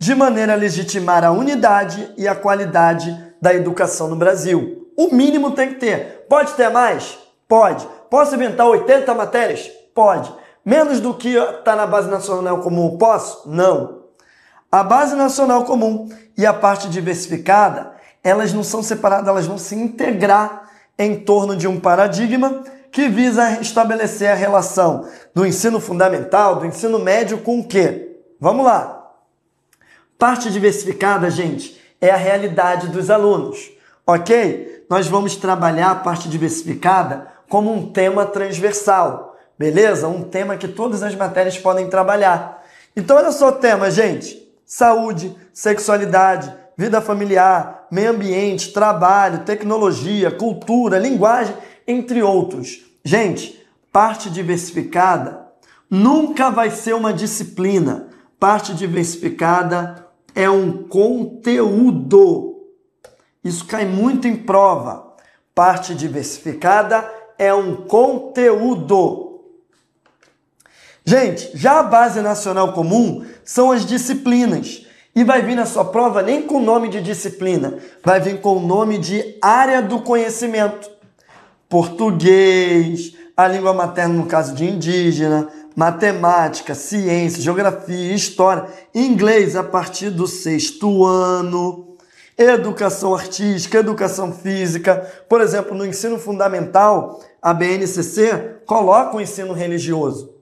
de 0.00 0.14
maneira 0.14 0.54
a 0.54 0.56
legitimar 0.56 1.22
a 1.22 1.30
unidade 1.30 2.10
e 2.16 2.26
a 2.26 2.34
qualidade 2.34 3.14
da 3.40 3.52
educação 3.52 4.08
no 4.08 4.16
Brasil. 4.16 4.88
O 4.96 5.14
mínimo 5.14 5.50
tem 5.50 5.68
que 5.68 5.74
ter. 5.74 6.24
Pode 6.26 6.54
ter 6.54 6.70
mais? 6.70 7.18
Pode. 7.46 7.86
Posso 8.08 8.34
inventar 8.34 8.66
80 8.66 9.14
matérias? 9.14 9.70
Pode. 9.94 10.32
Menos 10.64 11.00
do 11.00 11.12
que 11.12 11.36
está 11.36 11.76
na 11.76 11.86
Base 11.86 12.08
Nacional 12.08 12.60
Comum? 12.60 12.96
Posso? 12.96 13.46
Não. 13.46 14.04
A 14.72 14.82
Base 14.82 15.14
Nacional 15.14 15.64
Comum 15.64 16.08
e 16.36 16.46
a 16.46 16.54
parte 16.54 16.88
diversificada, 16.88 17.92
elas 18.24 18.54
não 18.54 18.62
são 18.62 18.82
separadas, 18.82 19.28
elas 19.28 19.46
vão 19.46 19.58
se 19.58 19.74
integrar 19.74 20.70
em 20.98 21.16
torno 21.16 21.54
de 21.54 21.68
um 21.68 21.78
paradigma 21.78 22.64
que 22.90 23.06
visa 23.06 23.60
estabelecer 23.60 24.30
a 24.30 24.34
relação 24.34 25.06
do 25.34 25.44
ensino 25.44 25.78
fundamental, 25.78 26.56
do 26.56 26.66
ensino 26.66 26.98
médio 26.98 27.38
com 27.38 27.60
o 27.60 27.68
quê? 27.68 28.16
Vamos 28.40 28.64
lá. 28.64 28.99
Parte 30.20 30.50
diversificada, 30.50 31.30
gente, 31.30 31.80
é 31.98 32.10
a 32.10 32.16
realidade 32.16 32.88
dos 32.88 33.08
alunos, 33.08 33.70
ok? 34.06 34.84
Nós 34.86 35.06
vamos 35.06 35.34
trabalhar 35.34 35.92
a 35.92 35.94
parte 35.94 36.28
diversificada 36.28 37.28
como 37.48 37.72
um 37.72 37.90
tema 37.90 38.26
transversal, 38.26 39.34
beleza? 39.58 40.08
Um 40.08 40.22
tema 40.22 40.58
que 40.58 40.68
todas 40.68 41.02
as 41.02 41.14
matérias 41.14 41.56
podem 41.56 41.88
trabalhar. 41.88 42.62
Então, 42.94 43.16
olha 43.16 43.32
só 43.32 43.48
o 43.48 43.52
tema, 43.52 43.90
gente: 43.90 44.46
saúde, 44.66 45.34
sexualidade, 45.54 46.52
vida 46.76 47.00
familiar, 47.00 47.86
meio 47.90 48.10
ambiente, 48.10 48.74
trabalho, 48.74 49.46
tecnologia, 49.46 50.30
cultura, 50.30 50.98
linguagem, 50.98 51.56
entre 51.88 52.22
outros. 52.22 52.84
Gente, 53.02 53.58
parte 53.90 54.28
diversificada 54.28 55.46
nunca 55.88 56.50
vai 56.50 56.70
ser 56.70 56.94
uma 56.94 57.10
disciplina. 57.10 58.08
Parte 58.38 58.74
diversificada 58.74 60.09
é 60.34 60.48
um 60.48 60.84
conteúdo. 60.84 62.66
Isso 63.42 63.64
cai 63.64 63.84
muito 63.84 64.28
em 64.28 64.36
prova. 64.36 65.14
Parte 65.54 65.94
diversificada 65.94 67.10
é 67.38 67.52
um 67.52 67.76
conteúdo. 67.76 69.30
Gente, 71.04 71.50
já 71.54 71.80
a 71.80 71.82
base 71.82 72.20
nacional 72.20 72.72
comum 72.72 73.24
são 73.44 73.72
as 73.72 73.84
disciplinas 73.84 74.86
e 75.14 75.24
vai 75.24 75.42
vir 75.42 75.56
na 75.56 75.66
sua 75.66 75.84
prova 75.84 76.22
nem 76.22 76.42
com 76.42 76.56
o 76.56 76.64
nome 76.64 76.88
de 76.88 77.00
disciplina, 77.00 77.78
vai 78.04 78.20
vir 78.20 78.40
com 78.40 78.56
o 78.56 78.66
nome 78.66 78.98
de 78.98 79.36
área 79.42 79.82
do 79.82 80.00
conhecimento. 80.00 80.90
Português, 81.68 83.14
a 83.36 83.48
língua 83.48 83.72
materna 83.72 84.14
no 84.14 84.26
caso 84.26 84.54
de 84.54 84.64
indígena, 84.64 85.48
matemática, 85.76 86.74
ciência, 86.74 87.42
geografia, 87.42 88.14
história, 88.14 88.66
inglês 88.94 89.56
a 89.56 89.62
partir 89.62 90.10
do 90.10 90.26
sexto 90.26 91.04
ano, 91.04 91.96
educação 92.36 93.14
artística, 93.14 93.78
educação 93.78 94.32
física. 94.32 95.06
Por 95.28 95.40
exemplo, 95.40 95.74
no 95.74 95.86
ensino 95.86 96.18
fundamental, 96.18 97.20
a 97.40 97.54
BNCC 97.54 98.60
coloca 98.66 99.16
o 99.16 99.20
ensino 99.20 99.52
religioso. 99.52 100.34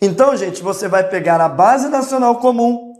Então, 0.00 0.36
gente, 0.36 0.62
você 0.62 0.88
vai 0.88 1.08
pegar 1.08 1.40
a 1.40 1.48
base 1.48 1.88
nacional 1.88 2.36
comum, 2.36 2.92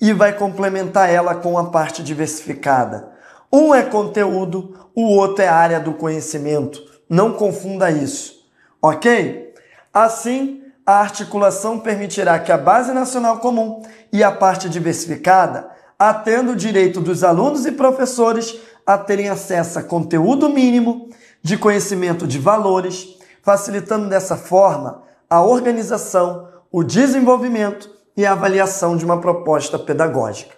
e 0.00 0.12
vai 0.12 0.32
complementar 0.32 1.10
ela 1.10 1.34
com 1.34 1.58
a 1.58 1.70
parte 1.70 2.02
diversificada. 2.02 3.10
Um 3.52 3.74
é 3.74 3.82
conteúdo, 3.82 4.88
o 4.94 5.02
outro 5.04 5.42
é 5.42 5.48
área 5.48 5.80
do 5.80 5.94
conhecimento. 5.94 6.82
Não 7.08 7.32
confunda 7.32 7.90
isso, 7.90 8.46
ok? 8.80 9.54
Assim, 9.92 10.62
a 10.88 11.00
articulação 11.00 11.78
permitirá 11.78 12.38
que 12.38 12.50
a 12.50 12.56
base 12.56 12.92
nacional 12.92 13.40
comum 13.40 13.82
e 14.10 14.24
a 14.24 14.32
parte 14.32 14.70
diversificada 14.70 15.68
atendam 15.98 16.54
o 16.54 16.56
direito 16.56 16.98
dos 16.98 17.22
alunos 17.22 17.66
e 17.66 17.72
professores 17.72 18.56
a 18.86 18.96
terem 18.96 19.28
acesso 19.28 19.78
a 19.78 19.82
conteúdo 19.82 20.48
mínimo 20.48 21.10
de 21.42 21.58
conhecimento 21.58 22.26
de 22.26 22.38
valores, 22.38 23.18
facilitando 23.42 24.08
dessa 24.08 24.34
forma 24.34 25.02
a 25.28 25.42
organização, 25.42 26.48
o 26.72 26.82
desenvolvimento 26.82 27.90
e 28.16 28.24
a 28.24 28.32
avaliação 28.32 28.96
de 28.96 29.04
uma 29.04 29.20
proposta 29.20 29.78
pedagógica. 29.78 30.54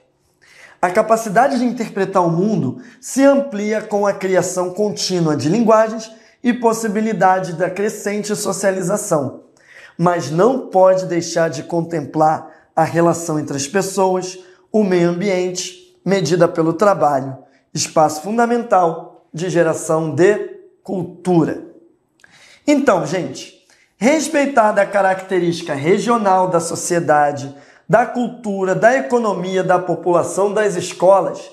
A 0.81 0.91
capacidade 0.91 1.59
de 1.59 1.65
interpretar 1.65 2.25
o 2.25 2.31
mundo 2.31 2.81
se 3.01 3.25
amplia 3.25 3.83
com 3.83 4.07
a 4.07 4.13
criação 4.13 4.71
contínua 4.75 5.37
de 5.37 5.49
linguagens 5.49 6.09
e 6.41 6.53
possibilidade 6.53 7.55
da 7.55 7.69
crescente 7.69 8.37
socialização, 8.37 9.50
mas 10.01 10.31
não 10.31 10.61
pode 10.69 11.05
deixar 11.05 11.51
de 11.51 11.63
contemplar 11.63 12.71
a 12.75 12.85
relação 12.85 13.39
entre 13.39 13.55
as 13.55 13.67
pessoas, 13.67 14.39
o 14.73 14.83
meio 14.83 15.11
ambiente, 15.11 15.95
medida 16.03 16.49
pelo 16.49 16.73
trabalho, 16.73 17.37
espaço 17.75 18.23
fundamental 18.23 19.27
de 19.31 19.51
geração 19.51 20.15
de 20.15 20.57
cultura. 20.83 21.65
Então, 22.67 23.05
gente, 23.05 23.63
respeitada 23.99 24.81
a 24.81 24.87
característica 24.87 25.75
regional 25.75 26.49
da 26.49 26.61
sociedade, 26.61 27.55
da 27.87 28.07
cultura, 28.07 28.75
da 28.75 28.97
economia, 28.97 29.63
da 29.63 29.79
população, 29.79 30.51
das 30.51 30.77
escolas, 30.77 31.51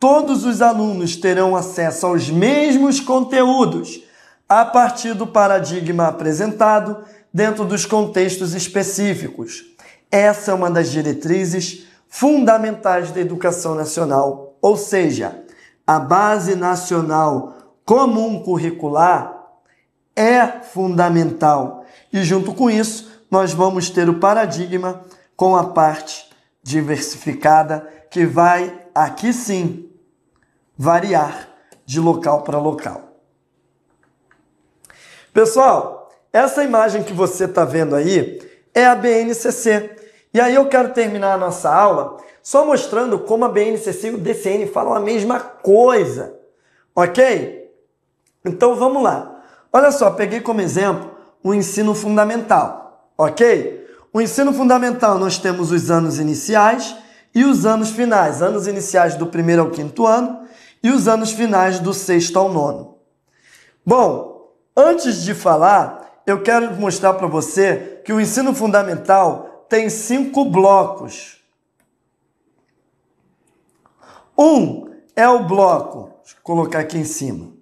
todos 0.00 0.44
os 0.44 0.60
alunos 0.60 1.14
terão 1.14 1.54
acesso 1.54 2.06
aos 2.06 2.28
mesmos 2.28 2.98
conteúdos 2.98 4.02
a 4.48 4.64
partir 4.64 5.14
do 5.14 5.28
paradigma 5.28 6.08
apresentado 6.08 7.04
dentro 7.34 7.64
dos 7.64 7.84
contextos 7.84 8.54
específicos. 8.54 9.64
Essa 10.08 10.52
é 10.52 10.54
uma 10.54 10.70
das 10.70 10.88
diretrizes 10.88 11.88
fundamentais 12.08 13.10
da 13.10 13.20
educação 13.20 13.74
nacional, 13.74 14.56
ou 14.62 14.76
seja, 14.76 15.44
a 15.84 15.98
base 15.98 16.54
nacional 16.54 17.56
comum 17.84 18.40
curricular 18.40 19.34
é 20.14 20.46
fundamental 20.46 21.84
e 22.12 22.22
junto 22.22 22.54
com 22.54 22.70
isso, 22.70 23.12
nós 23.28 23.52
vamos 23.52 23.90
ter 23.90 24.08
o 24.08 24.20
paradigma 24.20 25.04
com 25.34 25.56
a 25.56 25.64
parte 25.64 26.30
diversificada 26.62 27.80
que 28.08 28.24
vai 28.24 28.86
aqui 28.94 29.32
sim 29.32 29.90
variar 30.78 31.48
de 31.84 31.98
local 31.98 32.42
para 32.42 32.58
local. 32.58 33.18
Pessoal, 35.32 36.03
essa 36.34 36.64
imagem 36.64 37.04
que 37.04 37.12
você 37.12 37.44
está 37.44 37.64
vendo 37.64 37.94
aí 37.94 38.42
é 38.74 38.84
a 38.84 38.96
BNCC. 38.96 39.88
E 40.34 40.40
aí 40.40 40.56
eu 40.56 40.66
quero 40.66 40.92
terminar 40.92 41.34
a 41.34 41.38
nossa 41.38 41.72
aula 41.72 42.16
só 42.42 42.66
mostrando 42.66 43.20
como 43.20 43.44
a 43.44 43.48
BNCC 43.48 44.08
e 44.08 44.14
o 44.14 44.18
DCN 44.18 44.66
falam 44.66 44.94
a 44.94 44.98
mesma 44.98 45.38
coisa, 45.38 46.34
ok? 46.92 47.70
Então 48.44 48.74
vamos 48.74 49.00
lá. 49.00 49.42
Olha 49.72 49.92
só, 49.92 50.10
peguei 50.10 50.40
como 50.40 50.60
exemplo 50.60 51.08
o 51.40 51.54
ensino 51.54 51.94
fundamental, 51.94 53.12
ok? 53.16 53.86
O 54.12 54.20
ensino 54.20 54.52
fundamental 54.52 55.16
nós 55.20 55.38
temos 55.38 55.70
os 55.70 55.88
anos 55.88 56.18
iniciais 56.18 56.96
e 57.32 57.44
os 57.44 57.64
anos 57.64 57.90
finais, 57.90 58.42
anos 58.42 58.66
iniciais 58.66 59.14
do 59.14 59.28
primeiro 59.28 59.62
ao 59.62 59.70
quinto 59.70 60.04
ano 60.04 60.40
e 60.82 60.90
os 60.90 61.06
anos 61.06 61.30
finais 61.30 61.78
do 61.78 61.94
sexto 61.94 62.36
ao 62.40 62.52
nono. 62.52 62.98
Bom, 63.86 64.52
antes 64.76 65.22
de 65.22 65.32
falar, 65.32 66.03
eu 66.26 66.42
quero 66.42 66.74
mostrar 66.76 67.14
para 67.14 67.26
você 67.26 68.00
que 68.04 68.12
o 68.12 68.20
ensino 68.20 68.54
fundamental 68.54 69.66
tem 69.68 69.88
cinco 69.88 70.44
blocos. 70.44 71.42
Um 74.36 74.90
é 75.14 75.28
o 75.28 75.44
bloco, 75.46 76.12
deixa 76.22 76.36
eu 76.36 76.42
colocar 76.42 76.80
aqui 76.80 76.98
em 76.98 77.04
cima. 77.04 77.54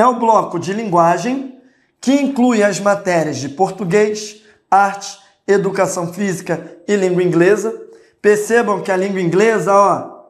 é 0.00 0.06
o 0.06 0.14
bloco 0.14 0.58
de 0.58 0.72
linguagem, 0.72 1.60
que 2.00 2.12
inclui 2.12 2.62
as 2.62 2.80
matérias 2.80 3.36
de 3.36 3.48
português, 3.50 4.42
arte, 4.70 5.18
educação 5.46 6.12
física 6.12 6.78
e 6.88 6.96
língua 6.96 7.22
inglesa. 7.22 7.88
Percebam 8.22 8.82
que 8.82 8.90
a 8.90 8.96
língua 8.96 9.20
inglesa, 9.20 9.72
ó, 9.74 10.24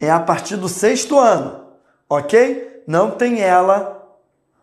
é 0.00 0.10
a 0.10 0.20
partir 0.20 0.56
do 0.56 0.68
sexto 0.68 1.18
ano, 1.18 1.64
ok? 2.08 2.82
Não 2.86 3.10
tem 3.10 3.40
ela. 3.40 3.95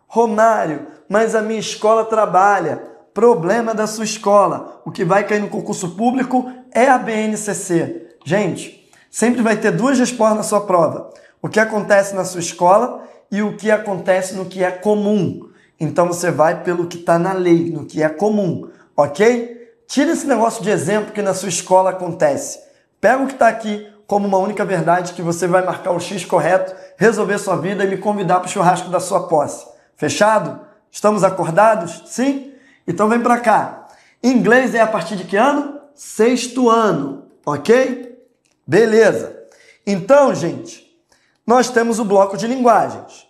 Romário, 0.06 0.86
mas 1.08 1.34
a 1.34 1.42
minha 1.42 1.60
escola 1.60 2.04
trabalha. 2.04 2.82
Problema 3.12 3.74
da 3.74 3.86
sua 3.86 4.04
escola. 4.04 4.80
O 4.84 4.90
que 4.90 5.04
vai 5.04 5.24
cair 5.24 5.40
no 5.40 5.48
concurso 5.48 5.90
público 5.90 6.50
é 6.72 6.88
a 6.88 6.98
BNCC. 6.98 8.16
Gente, 8.24 8.90
sempre 9.10 9.42
vai 9.42 9.56
ter 9.56 9.70
duas 9.70 9.98
respostas 9.98 10.36
na 10.36 10.42
sua 10.42 10.60
prova. 10.62 11.10
O 11.40 11.48
que 11.48 11.60
acontece 11.60 12.14
na 12.14 12.24
sua 12.24 12.40
escola 12.40 13.04
e 13.30 13.42
o 13.42 13.56
que 13.56 13.70
acontece 13.70 14.34
no 14.34 14.46
que 14.46 14.64
é 14.64 14.70
comum. 14.70 15.48
Então 15.78 16.06
você 16.06 16.30
vai 16.30 16.62
pelo 16.62 16.86
que 16.86 16.98
está 16.98 17.18
na 17.18 17.32
lei, 17.32 17.70
no 17.70 17.84
que 17.84 18.02
é 18.02 18.08
comum, 18.08 18.68
ok? 18.96 19.54
Tira 19.86 20.12
esse 20.12 20.26
negócio 20.26 20.62
de 20.62 20.70
exemplo 20.70 21.12
que 21.12 21.20
na 21.20 21.34
sua 21.34 21.48
escola 21.48 21.90
acontece. 21.90 22.60
Pega 23.00 23.22
o 23.22 23.26
que 23.26 23.34
está 23.34 23.48
aqui 23.48 23.86
como 24.06 24.26
uma 24.26 24.38
única 24.38 24.64
verdade 24.64 25.12
que 25.12 25.22
você 25.22 25.46
vai 25.46 25.64
marcar 25.64 25.92
o 25.92 26.00
X 26.00 26.24
correto, 26.24 26.74
resolver 26.96 27.38
sua 27.38 27.56
vida 27.56 27.84
e 27.84 27.88
me 27.88 27.96
convidar 27.96 28.40
para 28.40 28.46
o 28.46 28.50
churrasco 28.50 28.88
da 28.88 29.00
sua 29.00 29.26
posse. 29.26 29.66
Fechado? 29.96 30.60
Estamos 30.90 31.24
acordados? 31.24 32.02
Sim? 32.06 32.52
Então 32.86 33.08
vem 33.08 33.20
para 33.20 33.40
cá. 33.40 33.88
Inglês 34.22 34.74
é 34.74 34.80
a 34.80 34.86
partir 34.86 35.16
de 35.16 35.24
que 35.24 35.36
ano? 35.36 35.80
Sexto 35.94 36.68
ano, 36.68 37.26
ok? 37.44 38.18
Beleza. 38.66 39.36
Então, 39.86 40.34
gente, 40.34 40.84
nós 41.46 41.70
temos 41.70 41.98
o 41.98 42.04
bloco 42.04 42.36
de 42.36 42.46
linguagens. 42.46 43.26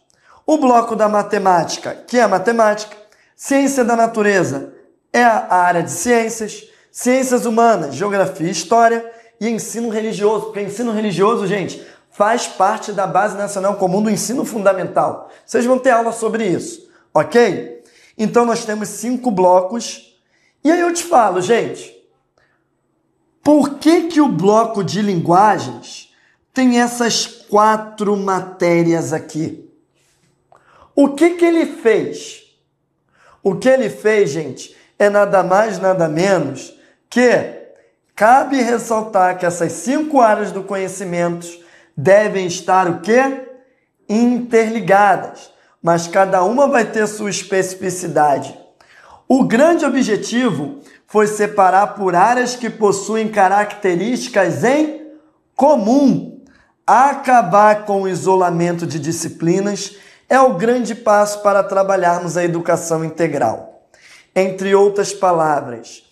O 0.47 0.59
bloco 0.59 0.95
da 0.95 1.09
matemática, 1.09 1.95
que 2.07 2.19
é 2.19 2.23
a 2.23 2.29
matemática, 2.29 2.97
ciência 3.35 3.85
da 3.85 3.97
natureza 3.97 4.73
é 5.13 5.23
a 5.23 5.55
área 5.55 5.83
de 5.83 5.91
ciências, 5.91 6.65
ciências 6.91 7.47
humanas, 7.47 7.95
geografia 7.95 8.47
e 8.47 8.51
história 8.51 9.11
e 9.41 9.49
ensino 9.49 9.89
religioso, 9.89 10.47
porque 10.47 10.61
ensino 10.61 10.93
religioso, 10.93 11.47
gente, 11.47 11.85
faz 12.15 12.47
parte 12.47 12.93
da 12.93 13.09
Base 13.09 13.37
Nacional 13.37 13.75
Comum 13.75 14.01
do 14.01 14.09
Ensino 14.09 14.45
Fundamental. 14.45 15.29
Vocês 15.45 15.67
vão 15.67 15.81
ter 15.81 15.91
aula 15.91 16.13
sobre 16.13 16.47
isso, 16.47 16.89
ok? 17.13 17.83
Então 18.17 18.47
nós 18.47 18.65
temos 18.65 18.89
cinco 18.89 19.33
blocos. 19.33 20.17
E 20.63 20.71
aí 20.71 20.81
eu 20.81 20.95
te 20.95 21.03
falo, 21.03 21.43
gente, 21.43 21.93
por 23.43 23.79
que, 23.81 24.03
que 24.03 24.21
o 24.21 24.29
bloco 24.29 24.85
de 24.85 25.03
linguagens 25.03 26.15
tem 26.53 26.81
essas 26.81 27.27
quatro 27.27 28.17
matérias 28.17 29.13
aqui? 29.13 29.69
O 30.95 31.09
que, 31.09 31.31
que 31.31 31.45
ele 31.45 31.67
fez? 31.67 32.45
O 33.43 33.57
que 33.57 33.69
ele 33.69 33.91
fez, 33.91 34.31
gente, 34.31 34.77
é 35.01 35.11
nada 35.11 35.43
mais, 35.43 35.81
nada 35.81 36.09
menos 36.09 36.79
que 37.11 37.29
cabe 38.15 38.63
ressaltar 38.63 39.37
que 39.37 39.45
essas 39.45 39.73
cinco 39.73 40.21
áreas 40.21 40.53
do 40.53 40.63
conhecimento 40.63 41.64
devem 41.97 42.47
estar 42.47 42.89
o 42.89 43.01
quê? 43.01 43.49
Interligadas, 44.09 45.51
mas 45.83 46.07
cada 46.07 46.43
uma 46.43 46.67
vai 46.69 46.85
ter 46.85 47.07
sua 47.07 47.31
especificidade. 47.31 48.59
O 49.29 49.45
grande 49.45 49.85
objetivo 49.85 50.81
foi 51.07 51.27
separar 51.27 51.95
por 51.95 52.15
áreas 52.15 52.57
que 52.57 52.69
possuem 52.69 53.29
características 53.29 54.65
em 54.65 55.13
comum. 55.55 56.43
Acabar 56.87 57.85
com 57.87 58.03
o 58.03 58.09
isolamento 58.09 58.87
de 58.87 58.99
disciplinas 58.99 59.97
é 60.29 60.39
o 60.41 60.55
grande 60.55 60.95
passo 60.95 61.41
para 61.43 61.63
trabalharmos 61.63 62.37
a 62.37 62.45
educação 62.45 63.05
integral. 63.05 63.89
Entre 64.35 64.75
outras 64.75 65.13
palavras, 65.13 66.03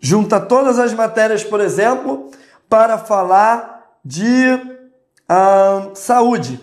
Junta 0.00 0.40
todas 0.40 0.78
as 0.78 0.94
matérias, 0.94 1.44
por 1.44 1.60
exemplo, 1.60 2.30
para 2.68 2.96
falar 2.96 3.98
de 4.02 4.58
saúde. 5.94 6.58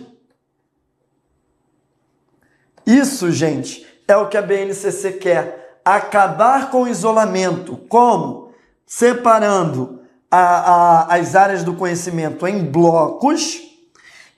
Isso, 2.84 3.30
gente, 3.30 3.86
é 4.08 4.16
o 4.16 4.28
que 4.28 4.36
a 4.36 4.42
BNCC 4.42 5.12
quer. 5.12 5.80
Acabar 5.84 6.70
com 6.70 6.82
o 6.82 6.88
isolamento. 6.88 7.76
Como? 7.88 8.52
Separando 8.84 10.00
a, 10.30 10.38
a, 10.38 11.16
as 11.16 11.36
áreas 11.36 11.62
do 11.62 11.74
conhecimento 11.74 12.46
em 12.46 12.64
blocos 12.64 13.60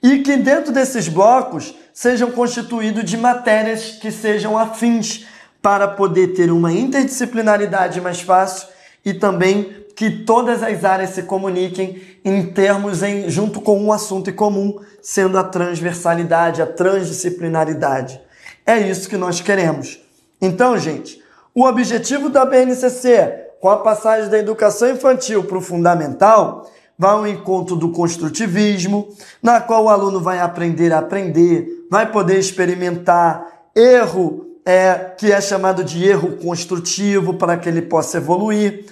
e 0.03 0.19
que 0.19 0.37
dentro 0.37 0.71
desses 0.71 1.07
blocos 1.07 1.73
sejam 1.93 2.31
constituídos 2.31 3.03
de 3.03 3.17
matérias 3.17 3.91
que 3.91 4.11
sejam 4.11 4.57
afins 4.57 5.25
para 5.61 5.87
poder 5.87 6.33
ter 6.33 6.51
uma 6.51 6.71
interdisciplinaridade 6.71 7.99
mais 7.99 8.21
fácil 8.21 8.67
e 9.05 9.13
também 9.13 9.81
que 9.95 10.09
todas 10.09 10.63
as 10.63 10.83
áreas 10.83 11.11
se 11.11 11.23
comuniquem 11.23 12.01
em 12.23 12.45
termos 12.47 13.03
em 13.03 13.29
junto 13.29 13.61
com 13.61 13.79
um 13.79 13.91
assunto 13.91 14.29
em 14.29 14.33
comum, 14.33 14.79
sendo 15.01 15.37
a 15.37 15.43
transversalidade, 15.43 16.61
a 16.61 16.65
transdisciplinaridade. 16.65 18.21
É 18.65 18.77
isso 18.79 19.09
que 19.09 19.17
nós 19.17 19.41
queremos. 19.41 19.99
Então, 20.41 20.77
gente, 20.77 21.21
o 21.53 21.65
objetivo 21.65 22.29
da 22.29 22.45
BNCC, 22.45 23.49
com 23.59 23.69
a 23.69 23.77
passagem 23.77 24.29
da 24.29 24.39
educação 24.39 24.89
infantil 24.89 25.43
para 25.43 25.57
o 25.57 25.61
fundamental, 25.61 26.71
vai 26.97 27.11
ao 27.11 27.27
encontro 27.27 27.75
do 27.75 27.91
construtivismo, 27.91 29.09
na 29.41 29.59
qual 29.59 29.85
o 29.85 29.89
aluno 29.89 30.19
vai 30.19 30.39
aprender 30.39 30.93
a 30.93 30.99
aprender, 30.99 31.85
vai 31.89 32.11
poder 32.11 32.37
experimentar 32.37 33.45
erro, 33.75 34.50
é, 34.65 35.13
que 35.17 35.31
é 35.31 35.41
chamado 35.41 35.83
de 35.83 36.05
erro 36.05 36.37
construtivo, 36.37 37.33
para 37.33 37.57
que 37.57 37.67
ele 37.67 37.81
possa 37.81 38.17
evoluir. 38.17 38.85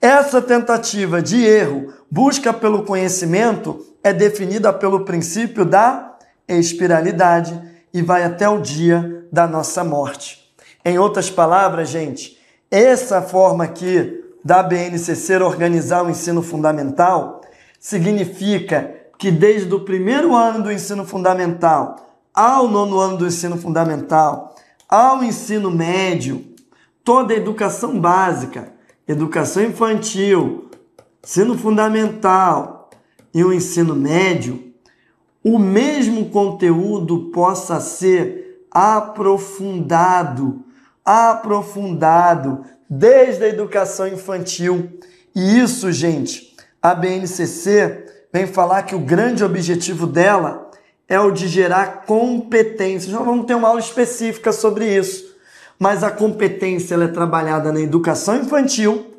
Essa 0.00 0.42
tentativa 0.42 1.22
de 1.22 1.44
erro, 1.44 1.92
busca 2.10 2.52
pelo 2.52 2.82
conhecimento, 2.82 3.86
é 4.02 4.12
definida 4.12 4.72
pelo 4.72 5.04
princípio 5.04 5.64
da 5.64 6.16
espiralidade 6.48 7.58
e 7.94 8.02
vai 8.02 8.24
até 8.24 8.48
o 8.48 8.60
dia 8.60 9.26
da 9.30 9.46
nossa 9.46 9.84
morte. 9.84 10.42
Em 10.84 10.98
outras 10.98 11.30
palavras, 11.30 11.88
gente, 11.88 12.38
essa 12.70 13.22
forma 13.22 13.64
aqui 13.64 14.24
da 14.44 14.62
BNCC 14.62 15.36
organizar 15.36 16.04
o 16.04 16.10
ensino 16.10 16.42
fundamental 16.42 17.40
significa 17.78 18.92
que 19.18 19.30
desde 19.30 19.72
o 19.72 19.80
primeiro 19.80 20.34
ano 20.34 20.64
do 20.64 20.72
ensino 20.72 21.04
fundamental 21.04 22.18
ao 22.34 22.66
nono 22.66 22.98
ano 22.98 23.18
do 23.18 23.26
ensino 23.26 23.56
fundamental, 23.56 24.56
ao 24.92 25.24
ensino 25.24 25.70
médio, 25.70 26.44
toda 27.02 27.32
a 27.32 27.36
educação 27.38 27.98
básica, 27.98 28.74
educação 29.08 29.64
infantil, 29.64 30.68
ensino 31.24 31.56
fundamental 31.56 32.90
e 33.32 33.42
o 33.42 33.54
ensino 33.54 33.96
médio, 33.96 34.70
o 35.42 35.58
mesmo 35.58 36.28
conteúdo 36.28 37.30
possa 37.32 37.80
ser 37.80 38.66
aprofundado, 38.70 40.62
aprofundado 41.02 42.62
desde 42.86 43.44
a 43.44 43.48
educação 43.48 44.06
infantil. 44.06 45.00
E 45.34 45.58
isso, 45.58 45.90
gente, 45.90 46.54
a 46.82 46.94
BNCC 46.94 48.04
vem 48.30 48.46
falar 48.46 48.82
que 48.82 48.94
o 48.94 49.00
grande 49.00 49.42
objetivo 49.42 50.06
dela 50.06 50.61
é 51.12 51.20
o 51.20 51.30
de 51.30 51.46
gerar 51.46 52.06
competências. 52.06 53.12
Nós 53.12 53.26
vamos 53.26 53.44
ter 53.44 53.54
uma 53.54 53.68
aula 53.68 53.80
específica 53.80 54.50
sobre 54.50 54.86
isso. 54.96 55.36
Mas 55.78 56.02
a 56.02 56.10
competência 56.10 56.94
é 56.94 57.08
trabalhada 57.08 57.70
na 57.70 57.80
educação 57.80 58.36
infantil 58.36 59.12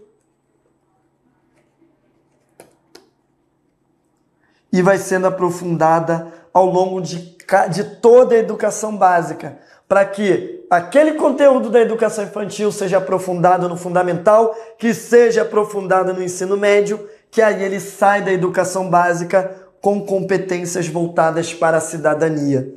e 4.72 4.82
vai 4.82 4.98
sendo 4.98 5.28
aprofundada 5.28 6.34
ao 6.52 6.66
longo 6.66 7.00
de 7.00 7.34
de 7.70 7.84
toda 7.84 8.34
a 8.36 8.40
educação 8.40 8.96
básica, 8.96 9.60
para 9.88 10.04
que 10.06 10.66
aquele 10.70 11.14
conteúdo 11.14 11.70
da 11.70 11.82
educação 11.82 12.24
infantil 12.24 12.72
seja 12.72 12.98
aprofundado 12.98 13.70
no 13.70 13.78
fundamental, 13.78 14.56
que 14.80 14.94
seja 14.94 15.44
aprofundado 15.44 16.14
no 16.14 16.24
ensino 16.24 16.58
médio, 16.58 17.08
que 17.30 17.42
aí 17.42 17.64
ele 17.64 17.80
sai 17.80 18.22
da 18.22 18.32
educação 18.32 18.90
básica 18.90 19.63
com 19.84 20.02
competências 20.04 20.88
voltadas 20.88 21.54
para 21.54 21.78
a 21.78 21.82
cidadania. 21.82 22.74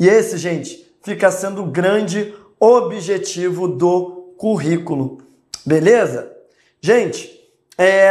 E 0.00 0.08
esse, 0.08 0.36
gente, 0.36 0.92
fica 1.02 1.30
sendo 1.30 1.62
o 1.62 1.70
grande 1.70 2.34
objetivo 2.58 3.68
do 3.68 4.32
currículo. 4.36 5.18
Beleza? 5.64 6.32
Gente, 6.80 7.30
é 7.76 8.10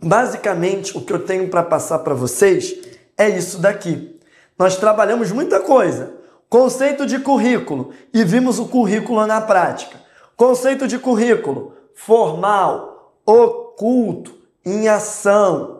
basicamente 0.00 0.96
o 0.96 1.02
que 1.02 1.12
eu 1.12 1.18
tenho 1.18 1.48
para 1.48 1.62
passar 1.62 1.98
para 1.98 2.14
vocês 2.14 2.78
é 3.18 3.28
isso 3.28 3.58
daqui 3.58 4.16
nós 4.58 4.76
trabalhamos 4.76 5.30
muita 5.30 5.60
coisa. 5.60 6.14
Conceito 6.48 7.06
de 7.06 7.20
currículo 7.20 7.92
e 8.12 8.24
vimos 8.24 8.58
o 8.58 8.66
currículo 8.66 9.24
na 9.26 9.40
prática. 9.40 10.00
Conceito 10.36 10.88
de 10.88 10.98
currículo 10.98 11.74
formal, 11.94 13.14
oculto, 13.24 14.34
em 14.64 14.88
ação. 14.88 15.77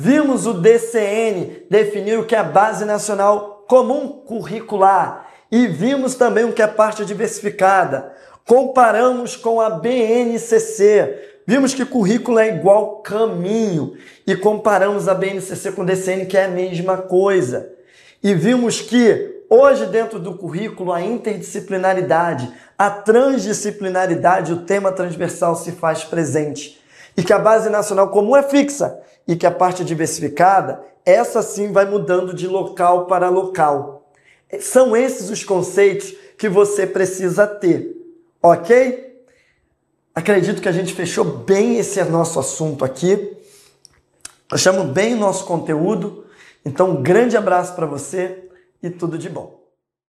Vimos 0.00 0.46
o 0.46 0.54
DCN 0.54 1.64
definir 1.68 2.20
o 2.20 2.24
que 2.24 2.36
é 2.36 2.38
a 2.38 2.44
Base 2.44 2.84
Nacional 2.84 3.64
Comum 3.66 4.06
Curricular 4.24 5.26
e 5.50 5.66
vimos 5.66 6.14
também 6.14 6.44
o 6.44 6.52
que 6.52 6.62
é 6.62 6.68
parte 6.68 7.04
diversificada. 7.04 8.12
Comparamos 8.46 9.34
com 9.34 9.60
a 9.60 9.68
BNCC, 9.68 11.40
Vimos 11.44 11.74
que 11.74 11.84
currículo 11.84 12.38
é 12.38 12.46
igual 12.46 12.98
caminho 12.98 13.94
e 14.24 14.36
comparamos 14.36 15.08
a 15.08 15.14
BNCC 15.14 15.72
com 15.72 15.82
o 15.82 15.84
DCN, 15.84 16.26
que 16.26 16.36
é 16.36 16.44
a 16.44 16.48
mesma 16.48 16.98
coisa. 16.98 17.68
E 18.22 18.34
vimos 18.34 18.80
que 18.80 19.42
hoje, 19.50 19.86
dentro 19.86 20.20
do 20.20 20.36
currículo, 20.36 20.92
a 20.92 21.02
interdisciplinaridade, 21.02 22.52
a 22.78 22.88
transdisciplinaridade, 22.88 24.52
o 24.52 24.58
tema 24.58 24.92
transversal 24.92 25.56
se 25.56 25.72
faz 25.72 26.04
presente. 26.04 26.80
E 27.16 27.22
que 27.24 27.32
a 27.32 27.38
base 27.38 27.68
nacional 27.68 28.10
comum 28.10 28.36
é 28.36 28.44
fixa 28.44 28.96
e 29.28 29.36
que 29.36 29.46
a 29.46 29.50
parte 29.50 29.84
diversificada, 29.84 30.82
essa 31.04 31.42
sim 31.42 31.70
vai 31.70 31.84
mudando 31.84 32.32
de 32.32 32.48
local 32.48 33.04
para 33.04 33.28
local. 33.28 34.10
São 34.58 34.96
esses 34.96 35.28
os 35.28 35.44
conceitos 35.44 36.14
que 36.38 36.48
você 36.48 36.86
precisa 36.86 37.46
ter, 37.46 37.94
ok? 38.42 39.22
Acredito 40.14 40.62
que 40.62 40.68
a 40.68 40.72
gente 40.72 40.94
fechou 40.94 41.24
bem 41.24 41.76
esse 41.76 42.02
nosso 42.04 42.40
assunto 42.40 42.84
aqui. 42.84 43.36
Eu 44.50 44.56
chamo 44.56 44.84
bem 44.84 45.12
o 45.14 45.18
nosso 45.18 45.44
conteúdo. 45.44 46.24
Então, 46.64 46.92
um 46.92 47.02
grande 47.02 47.36
abraço 47.36 47.74
para 47.74 47.86
você 47.86 48.48
e 48.82 48.88
tudo 48.88 49.18
de 49.18 49.28
bom. 49.28 49.57